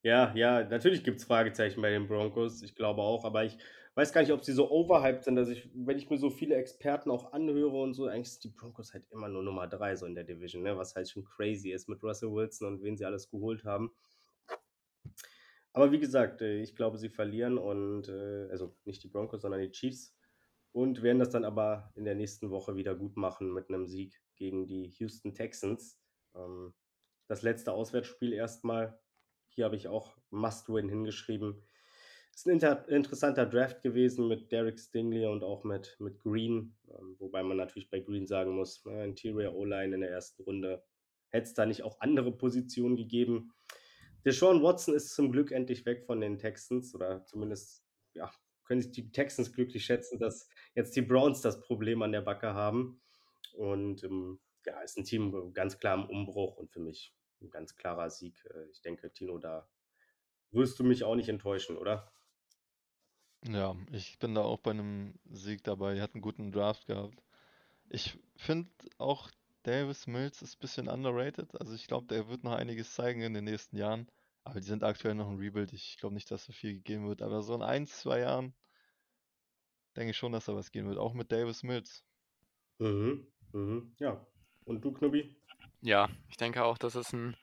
[0.05, 2.61] Ja, ja, natürlich gibt es Fragezeichen bei den Broncos.
[2.61, 3.57] Ich glaube auch, aber ich
[3.95, 6.55] weiß gar nicht, ob sie so overhyped sind, dass ich, wenn ich mir so viele
[6.55, 10.05] Experten auch anhöre und so, eigentlich sind die Broncos halt immer nur Nummer drei so
[10.05, 10.77] in der Division, ne?
[10.77, 13.91] was halt schon crazy ist mit Russell Wilson und wen sie alles geholt haben.
[15.73, 19.61] Aber wie gesagt, äh, ich glaube, sie verlieren und, äh, also nicht die Broncos, sondern
[19.61, 20.15] die Chiefs
[20.71, 24.21] und werden das dann aber in der nächsten Woche wieder gut machen mit einem Sieg
[24.35, 25.99] gegen die Houston Texans.
[26.35, 26.73] Ähm,
[27.27, 28.99] das letzte Auswärtsspiel erstmal.
[29.49, 31.63] Hier habe ich auch Must-Win hingeschrieben.
[32.33, 37.15] Ist ein inter interessanter Draft gewesen mit Derek Stingley und auch mit, mit Green, ähm,
[37.19, 40.83] wobei man natürlich bei Green sagen muss, ne, Interior O-Line in der ersten Runde.
[41.29, 43.53] Hätte es da nicht auch andere Positionen gegeben?
[44.25, 48.31] Deshaun Watson ist zum Glück endlich weg von den Texans oder zumindest ja,
[48.65, 52.53] können sich die Texans glücklich schätzen, dass jetzt die Browns das Problem an der Backe
[52.53, 53.01] haben.
[53.53, 57.75] Und ähm, ja, ist ein Team ganz klar im Umbruch und für mich ein ganz
[57.75, 58.43] klarer Sieg.
[58.45, 59.69] Äh, ich denke, Tino, da
[60.51, 62.11] wirst du mich auch nicht enttäuschen, oder?
[63.45, 65.97] Ja, ich bin da auch bei einem Sieg dabei.
[65.97, 67.21] Er hat einen guten Draft gehabt.
[67.89, 69.29] Ich finde auch
[69.63, 71.59] Davis Mills ist ein bisschen underrated.
[71.59, 74.07] Also ich glaube, der wird noch einiges zeigen in den nächsten Jahren.
[74.43, 75.73] Aber die sind aktuell noch ein Rebuild.
[75.73, 77.21] Ich glaube nicht, dass so viel gegeben wird.
[77.21, 78.53] Aber so in ein, zwei Jahren
[79.95, 80.97] denke ich schon, dass da was gehen wird.
[80.97, 82.03] Auch mit Davis Mills.
[82.79, 83.27] Mhm.
[83.53, 83.95] Mhm.
[83.99, 84.25] Ja.
[84.65, 85.35] Und du, Knubbi?
[85.81, 87.35] Ja, ich denke auch, dass es ein,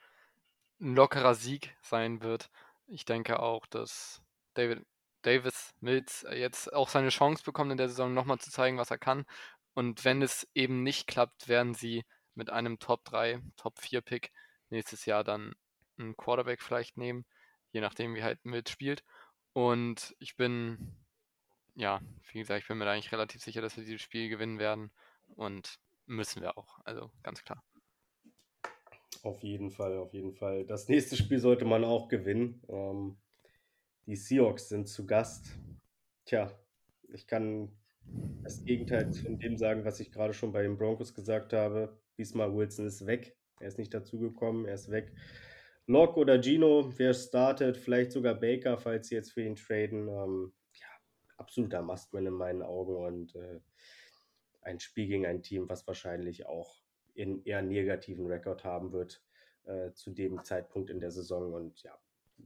[0.81, 2.51] ein lockerer Sieg sein wird.
[2.87, 4.23] Ich denke auch, dass
[4.55, 4.85] David
[5.23, 8.99] Davis Mills jetzt auch seine Chance bekommt, in der Saison nochmal zu zeigen, was er
[8.99, 9.27] kann.
[9.75, 12.05] Und wenn es eben nicht klappt, werden sie
[12.35, 14.33] mit einem Top 3, Top 4 Pick
[14.71, 15.55] nächstes Jahr dann
[15.99, 17.25] einen Quarterback vielleicht nehmen,
[17.73, 19.05] je nachdem, wie halt Mills spielt.
[19.53, 20.97] Und ich bin,
[21.75, 22.01] ja,
[22.33, 24.91] wie gesagt, ich bin mir da eigentlich relativ sicher, dass wir dieses Spiel gewinnen werden.
[25.37, 27.63] Und müssen wir auch, also ganz klar.
[29.23, 30.65] Auf jeden Fall, auf jeden Fall.
[30.65, 32.63] Das nächste Spiel sollte man auch gewinnen.
[32.69, 33.17] Ähm,
[34.11, 35.57] die Seahawks sind zu Gast.
[36.25, 36.51] Tja,
[37.13, 37.71] ich kann
[38.43, 41.97] das Gegenteil von dem sagen, was ich gerade schon bei den Broncos gesagt habe.
[42.19, 43.37] Diesmal Wilson ist weg.
[43.61, 45.13] Er ist nicht dazugekommen, er ist weg.
[45.87, 50.09] Locke oder Gino, wer startet, vielleicht sogar Baker, falls sie jetzt für ihn traden.
[50.09, 50.89] Ähm, ja,
[51.37, 53.61] absoluter Must-Win in meinen Augen und äh,
[54.63, 56.83] ein Spiel gegen ein Team, was wahrscheinlich auch
[57.15, 59.23] in eher negativen Rekord haben wird
[59.67, 61.53] äh, zu dem Zeitpunkt in der Saison.
[61.53, 61.97] Und ja,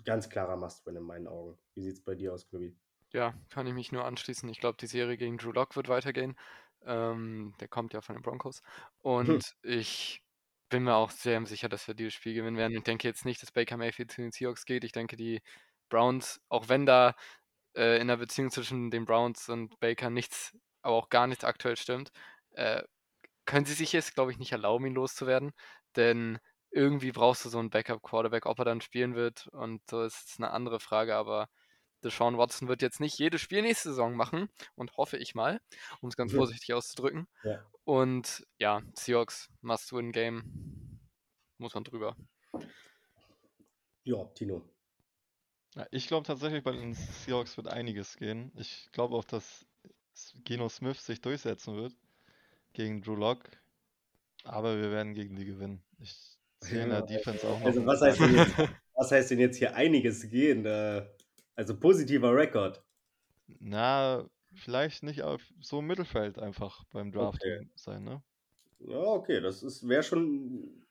[0.05, 1.59] ganz klarer Must-Win in meinen Augen.
[1.75, 2.75] Wie sieht es bei dir aus, Chloe?
[3.13, 4.49] Ja, kann ich mich nur anschließen.
[4.49, 6.37] Ich glaube, die Serie gegen Drew Lock wird weitergehen.
[6.85, 8.63] Ähm, der kommt ja von den Broncos.
[9.01, 9.41] Und hm.
[9.63, 10.23] ich
[10.69, 12.77] bin mir auch sehr sicher, dass wir dieses Spiel gewinnen werden.
[12.77, 14.85] Ich denke jetzt nicht, dass Baker Mayfield zu den Seahawks geht.
[14.85, 15.43] Ich denke, die
[15.89, 17.15] Browns, auch wenn da
[17.77, 21.77] äh, in der Beziehung zwischen den Browns und Baker nichts aber auch gar nichts aktuell
[21.77, 22.13] stimmt,
[22.53, 22.83] äh,
[23.47, 25.53] können sie sich jetzt, glaube ich, nicht erlauben, ihn loszuwerden.
[25.97, 26.39] Denn
[26.75, 28.47] irgendwie brauchst du so einen Backup-Quarterback.
[28.47, 31.49] Ob er dann spielen wird und so ist eine andere Frage, aber
[32.03, 35.61] Deshaun Watson wird jetzt nicht jedes Spiel nächste Saison machen und hoffe ich mal,
[36.01, 36.39] um es ganz mhm.
[36.39, 37.29] vorsichtig auszudrücken.
[37.45, 37.65] Ja.
[37.85, 41.01] Und ja, Seahawks Must-Win-Game
[41.59, 42.17] muss man drüber.
[44.03, 44.69] Ja, Tino.
[45.77, 48.53] Ja, ich glaube tatsächlich, bei den Seahawks wird einiges gehen.
[48.57, 49.65] Ich glaube auch, dass
[50.45, 51.95] Geno Smith sich durchsetzen wird
[52.73, 53.45] gegen Drew Lock.
[54.43, 55.83] Aber wir werden gegen die gewinnen.
[55.99, 56.34] Ich
[56.65, 57.67] sehe in der Defense auch noch.
[57.67, 58.55] Also was heißt, denn jetzt,
[58.95, 60.67] was heißt denn jetzt hier einiges gehen?
[61.55, 62.83] Also positiver Rekord.
[63.61, 67.69] Na, vielleicht nicht auf so im Mittelfeld einfach beim Draft okay.
[67.75, 68.23] sein, ne?
[68.81, 70.85] Ja, okay, das wäre schon,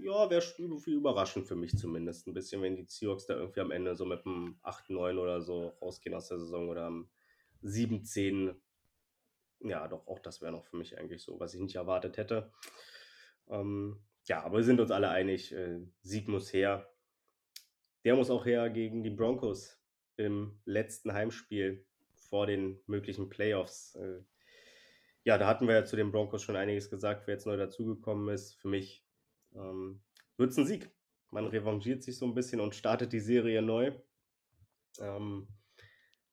[0.00, 3.70] ja, wäre viel überraschend für mich zumindest ein bisschen, wenn die Seahawks da irgendwie am
[3.70, 7.08] Ende so mit einem 8-9 oder so rausgehen aus der Saison oder am
[7.64, 8.54] 7-10
[9.60, 12.52] ja, doch, auch das wäre noch für mich eigentlich so, was ich nicht erwartet hätte.
[13.48, 16.92] Ähm, ja, aber wir sind uns alle einig, äh, Sieg muss her.
[18.04, 19.80] Der muss auch her gegen die Broncos
[20.16, 21.86] im letzten Heimspiel
[22.28, 23.94] vor den möglichen Playoffs.
[23.94, 24.22] Äh,
[25.24, 28.32] ja, da hatten wir ja zu den Broncos schon einiges gesagt, wer jetzt neu dazugekommen
[28.32, 28.54] ist.
[28.54, 29.04] Für mich
[29.54, 30.02] ähm,
[30.36, 30.90] wird es ein Sieg.
[31.30, 33.92] Man revanchiert sich so ein bisschen und startet die Serie neu.
[35.00, 35.48] Ähm,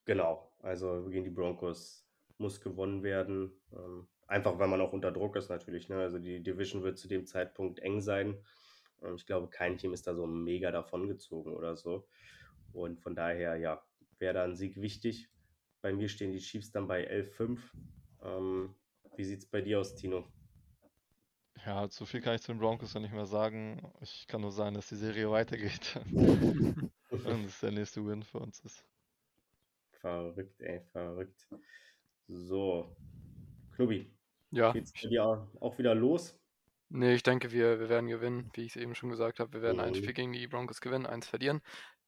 [0.06, 3.52] genau, also gegen die Broncos muss gewonnen werden.
[3.72, 5.89] Ähm, einfach weil man auch unter Druck ist natürlich.
[5.89, 5.97] Ne?
[5.97, 8.36] Also die Division wird zu dem Zeitpunkt eng sein.
[9.15, 12.07] Ich glaube, kein Team ist da so mega davongezogen oder so.
[12.71, 13.84] Und von daher, ja,
[14.17, 15.29] wäre da ein Sieg wichtig.
[15.81, 17.59] Bei mir stehen die Chiefs dann bei 11-5.
[18.23, 18.73] Ähm,
[19.15, 20.25] wie sieht es bei dir aus, Tino?
[21.65, 23.81] Ja, zu viel kann ich zu den Broncos noch nicht mehr sagen.
[24.01, 25.99] Ich kann nur sagen, dass die Serie weitergeht.
[27.09, 28.84] Und es der nächste Win für uns ist.
[30.01, 31.47] Verrückt, ey, verrückt.
[32.27, 32.95] So,
[33.75, 34.11] Knubi.
[34.54, 34.72] Ja.
[34.72, 36.39] Geht's bei dir auch wieder los?
[36.89, 39.51] Nee, ich denke, wir, wir werden gewinnen, wie ich es eben schon gesagt habe.
[39.54, 39.84] Wir werden mhm.
[39.84, 41.62] ein Spiel gegen die Broncos gewinnen, eins verlieren.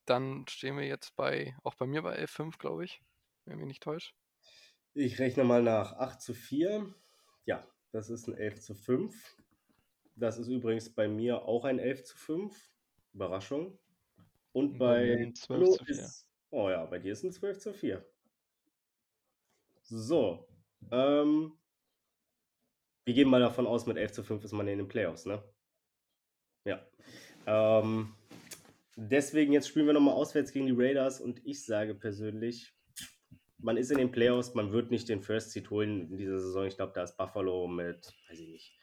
[0.04, 3.02] Dann stehen wir jetzt bei, auch bei mir bei 11-5, glaube ich,
[3.46, 4.14] wenn mich nicht täuscht.
[4.94, 6.94] Ich rechne mal nach 8 zu 4.
[7.46, 9.36] Ja, das ist ein 11 zu 5.
[10.14, 12.70] Das ist übrigens bei mir auch ein 11 zu 5.
[13.12, 13.76] Überraschung.
[14.52, 15.94] Und bei 12 zu 4.
[15.96, 18.06] Ist, oh ja, bei dir ist ein 12 zu 4.
[19.82, 20.46] So.
[20.92, 21.58] Ähm,
[23.06, 25.42] wir gehen mal davon aus, mit 11 zu 5 ist man in den Playoffs, ne?
[26.64, 26.84] Ja.
[27.46, 28.12] Ähm,
[28.96, 32.74] deswegen, jetzt spielen wir nochmal auswärts gegen die Raiders und ich sage persönlich,
[33.58, 36.66] man ist in den Playoffs, man wird nicht den First Seed holen in dieser Saison.
[36.66, 38.78] Ich glaube, da ist Buffalo mit, weiß ich nicht,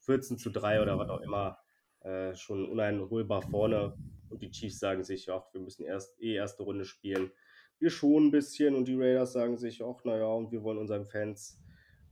[0.00, 1.58] 14 zu 3 oder was auch immer
[2.00, 3.96] äh, schon uneinholbar vorne.
[4.28, 7.30] Und die Chiefs sagen sich, ach, wir müssen erst eh erste Runde spielen
[7.78, 11.04] wir schon ein bisschen und die Raiders sagen sich auch, naja, und wir wollen unseren
[11.04, 11.60] Fans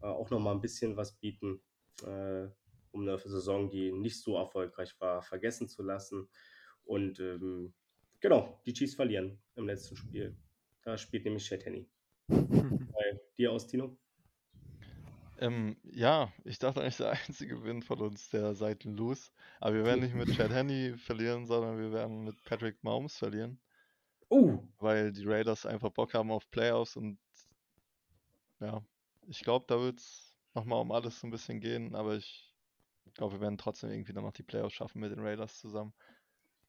[0.02, 1.60] äh, auch nochmal ein bisschen was bieten,
[2.02, 2.48] äh,
[2.92, 6.28] um eine Saison, die nicht so erfolgreich war, vergessen zu lassen.
[6.84, 7.74] Und ähm,
[8.20, 10.36] genau, die Chiefs verlieren im letzten Spiel.
[10.82, 11.88] Da spielt nämlich Chad Henney.
[12.28, 13.96] Bei dir aus, Tino?
[15.38, 19.32] Ähm, ja, ich dachte eigentlich der einzige Gewinn von uns der Seiten los.
[19.60, 23.60] Aber wir werden nicht mit Chad Henney verlieren, sondern wir werden mit Patrick Mahomes verlieren.
[24.28, 24.58] Oh.
[24.78, 27.18] Weil die Raiders einfach Bock haben auf Playoffs und
[28.60, 28.82] ja,
[29.28, 32.54] ich glaube, da wird es nochmal um alles so ein bisschen gehen, aber ich
[33.14, 35.92] glaube, wir werden trotzdem irgendwie dann noch die Playoffs schaffen mit den Raiders zusammen.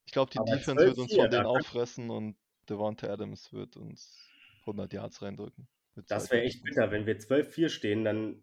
[0.06, 2.38] Ich glaube, die aber Defense wird uns von denen auffressen und
[2.70, 4.30] Devonta Adams wird uns
[4.62, 5.68] 100 Yards reindrücken.
[6.08, 8.42] Das wäre echt bitter, wenn wir 12-4 stehen, dann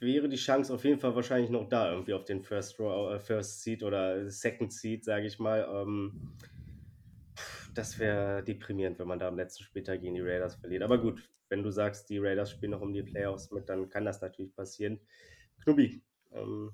[0.00, 3.20] wäre die Chance auf jeden Fall wahrscheinlich noch da, irgendwie auf den First, Row, äh,
[3.20, 5.66] First Seed oder Second Seed, sage ich mal.
[5.70, 6.12] Ähm,
[7.78, 10.82] das wäre deprimierend, wenn man da am letzten Spieltag gegen die Raiders verliert.
[10.82, 14.04] Aber gut, wenn du sagst, die Raiders spielen noch um die Playoffs mit, dann kann
[14.04, 14.98] das natürlich passieren.
[15.62, 16.02] Knubi,
[16.32, 16.72] ähm,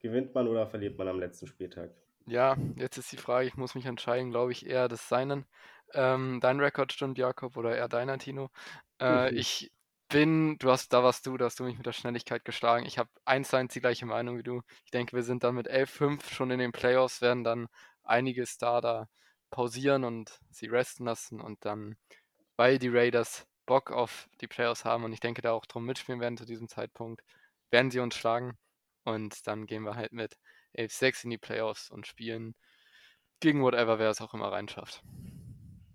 [0.00, 1.90] gewinnt man oder verliert man am letzten Spieltag?
[2.26, 5.46] Ja, jetzt ist die Frage, ich muss mich entscheiden, glaube ich, eher das Seinen.
[5.94, 8.50] Ähm, dein Rekord stimmt, Jakob, oder eher deiner, Tino.
[8.98, 9.38] Äh, mhm.
[9.38, 9.70] Ich
[10.08, 12.84] bin, du hast, da warst du, da hast du mich mit der Schnelligkeit geschlagen.
[12.84, 14.62] Ich habe eins eins die gleiche Meinung wie du.
[14.84, 17.68] Ich denke, wir sind dann mit 11-5 schon in den Playoffs, werden dann
[18.02, 19.08] einiges da, da
[19.50, 21.96] pausieren und sie resten lassen und dann,
[22.56, 26.20] weil die Raiders Bock auf die Playoffs haben und ich denke da auch drum mitspielen
[26.20, 27.22] werden zu diesem Zeitpunkt,
[27.70, 28.56] werden sie uns schlagen
[29.04, 30.38] und dann gehen wir halt mit
[30.72, 32.54] 11-6 in die Playoffs und spielen
[33.40, 35.02] gegen whatever, wer es auch immer reinschafft.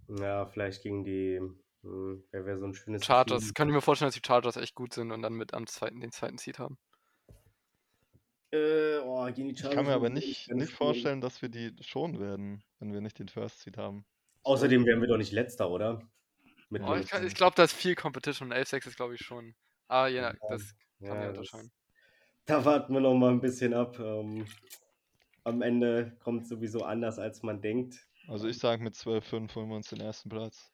[0.08, 1.40] Ja, vielleicht gegen die,
[1.84, 3.54] hm, wer wäre so ein schönes Chargers.
[3.54, 6.02] Kann ich mir vorstellen, dass die Chargers echt gut sind und dann mit am zweiten,
[6.02, 6.78] den zweiten Seed haben.
[8.52, 12.92] Äh, oh, ich kann mir aber nicht, nicht vorstellen, dass wir die schon werden, wenn
[12.92, 14.06] wir nicht den First Seed haben.
[14.44, 16.02] Außerdem wären wir doch nicht letzter, oder?
[16.72, 19.56] Oh, ich, ich glaube, da ist viel Competition und 11-6 ist, glaube ich, schon.
[19.88, 21.72] Ah, ja, das kann ja, unterscheiden.
[22.46, 24.00] Da warten wir noch mal ein bisschen ab.
[24.00, 24.46] Ähm,
[25.44, 28.06] am Ende kommt es sowieso anders, als man denkt.
[28.28, 30.72] Also ich sage, mit 12-5 holen wir uns den ersten Platz.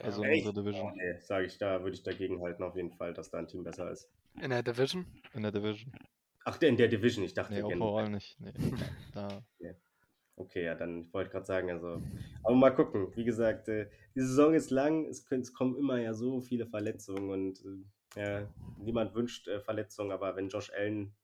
[0.00, 0.92] Also in unserer Division.
[0.92, 3.46] Oh, nee, sage ich, da würde ich dagegen halten auf jeden Fall, dass da ein
[3.46, 4.08] Team besser ist.
[4.40, 5.06] In der Division?
[5.34, 5.92] In der Division.
[6.44, 8.38] Ach, der in der Division, ich dachte Nee, overall nicht.
[8.40, 8.52] Nee.
[9.14, 9.44] Da.
[10.34, 12.02] Okay, ja, dann, ich wollte gerade sagen, also,
[12.42, 13.14] aber mal gucken.
[13.14, 17.30] Wie gesagt, äh, die Saison ist lang, es, es kommen immer ja so viele Verletzungen
[17.30, 17.62] und
[18.16, 21.14] äh, ja, niemand wünscht äh, Verletzungen, aber wenn Josh Allen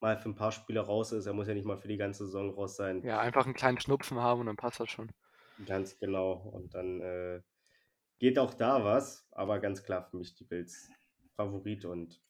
[0.00, 2.24] mal für ein paar Spiele raus ist, er muss ja nicht mal für die ganze
[2.24, 3.02] Saison raus sein.
[3.04, 5.10] Ja, einfach einen kleinen Schnupfen haben und dann passt das schon.
[5.66, 6.32] Ganz genau.
[6.32, 7.40] Und dann äh,
[8.18, 10.88] geht auch da was, aber ganz klar für mich die Bills
[11.36, 12.22] Favorit und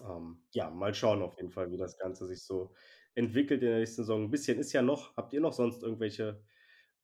[0.00, 2.72] ähm, ja, mal schauen auf jeden Fall, wie das Ganze sich so
[3.14, 4.24] entwickelt in der nächsten Saison.
[4.24, 5.16] Ein bisschen ist ja noch.
[5.16, 6.42] Habt ihr noch sonst irgendwelche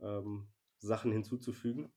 [0.01, 1.92] ähm, Sachen hinzuzufügen?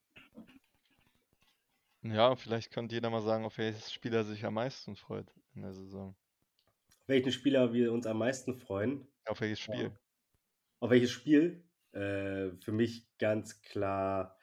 [2.01, 5.63] Ja, vielleicht könnte jeder mal sagen, auf welches Spiel er sich am meisten freut in
[5.63, 6.15] der Saison.
[7.07, 9.07] Welchen Spieler wir uns am meisten freuen?
[9.25, 9.91] Auf welches Spiel?
[10.79, 11.63] Auf welches Spiel?
[11.91, 14.37] Äh, für mich ganz klar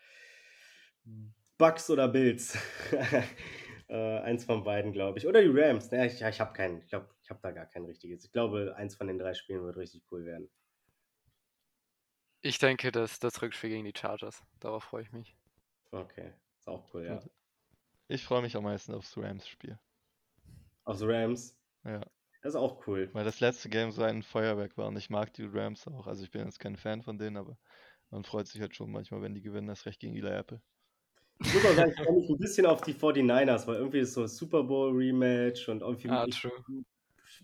[1.58, 2.58] Bucks oder Bills.
[3.88, 5.26] äh, eins von beiden, glaube ich.
[5.26, 5.90] Oder die Rams.
[5.90, 6.80] Naja, ich, ja, ich habe keinen.
[6.80, 8.24] Ich glaube, ich habe da gar kein richtiges.
[8.24, 10.48] Ich glaube, eins von den drei Spielen wird richtig cool werden.
[12.40, 14.44] Ich denke, dass das Rückspiel gegen die Chargers.
[14.60, 15.36] Darauf freue ich mich.
[15.90, 17.20] Okay, ist auch cool, ja.
[18.08, 19.78] Ich freue mich am meisten aufs Rams-Spiel.
[20.84, 21.58] Aufs Rams.
[21.84, 22.00] Ja.
[22.42, 23.10] Das ist auch cool.
[23.12, 26.06] Weil das letzte Game so ein Feuerwerk war und ich mag die Rams auch.
[26.06, 27.58] Also ich bin jetzt kein Fan von denen, aber
[28.10, 30.62] man freut sich halt schon manchmal, wenn die gewinnen, das recht gegen Eli Apple.
[31.40, 34.14] Ich muss auch sagen, ich freue mich ein bisschen auf die 49ers, weil irgendwie ist
[34.14, 36.48] so ein Super Bowl-Rematch und irgendwie Ah, ich,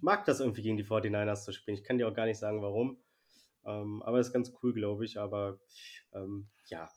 [0.00, 1.76] mag das irgendwie gegen die 49ers zu spielen.
[1.76, 2.98] Ich kann dir auch gar nicht sagen, warum.
[3.64, 5.18] Ähm, aber ist ganz cool, glaube ich.
[5.18, 5.60] Aber
[6.12, 6.88] ähm, ja,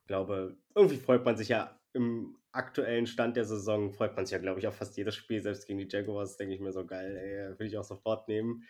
[0.00, 4.32] ich glaube, irgendwie freut man sich ja im aktuellen Stand der Saison, freut man sich
[4.32, 6.84] ja, glaube ich, auf fast jedes Spiel, selbst gegen die Jaguars, denke ich mir so
[6.84, 8.64] geil, ey, will ich auch sofort nehmen.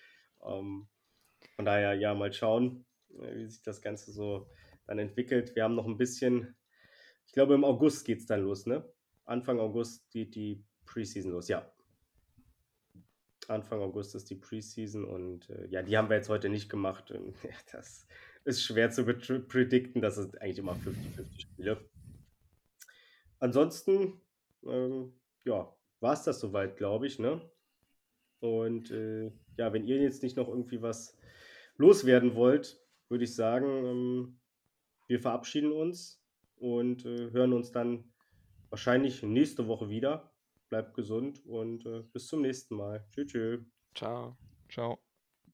[0.44, 0.88] Ähm,
[1.56, 4.48] von daher, ja, mal schauen, äh, wie sich das Ganze so
[4.86, 5.54] dann entwickelt.
[5.54, 6.54] Wir haben noch ein bisschen,
[7.26, 8.84] ich glaube, im August geht es dann los, ne?
[9.24, 11.72] Anfang August geht die Preseason los, ja.
[13.48, 17.10] Anfang August ist die Preseason und äh, ja, die haben wir jetzt heute nicht gemacht.
[17.10, 18.06] Und, ja, das
[18.44, 21.90] ist schwer zu predikten, das sind eigentlich immer 50-50 Spiele.
[23.38, 24.20] Ansonsten,
[24.64, 25.12] ähm,
[25.44, 27.40] ja, war es das soweit, glaube ich, ne?
[28.40, 31.16] Und äh, ja, wenn ihr jetzt nicht noch irgendwie was
[31.76, 34.40] loswerden wollt, würde ich sagen, ähm,
[35.06, 36.21] wir verabschieden uns
[36.62, 38.04] und äh, hören uns dann
[38.70, 40.32] wahrscheinlich nächste Woche wieder.
[40.68, 43.04] Bleibt gesund und äh, bis zum nächsten Mal.
[43.10, 43.32] Tschüss.
[43.32, 43.60] tschüss.
[43.94, 44.36] Ciao.
[44.70, 45.11] Ciao.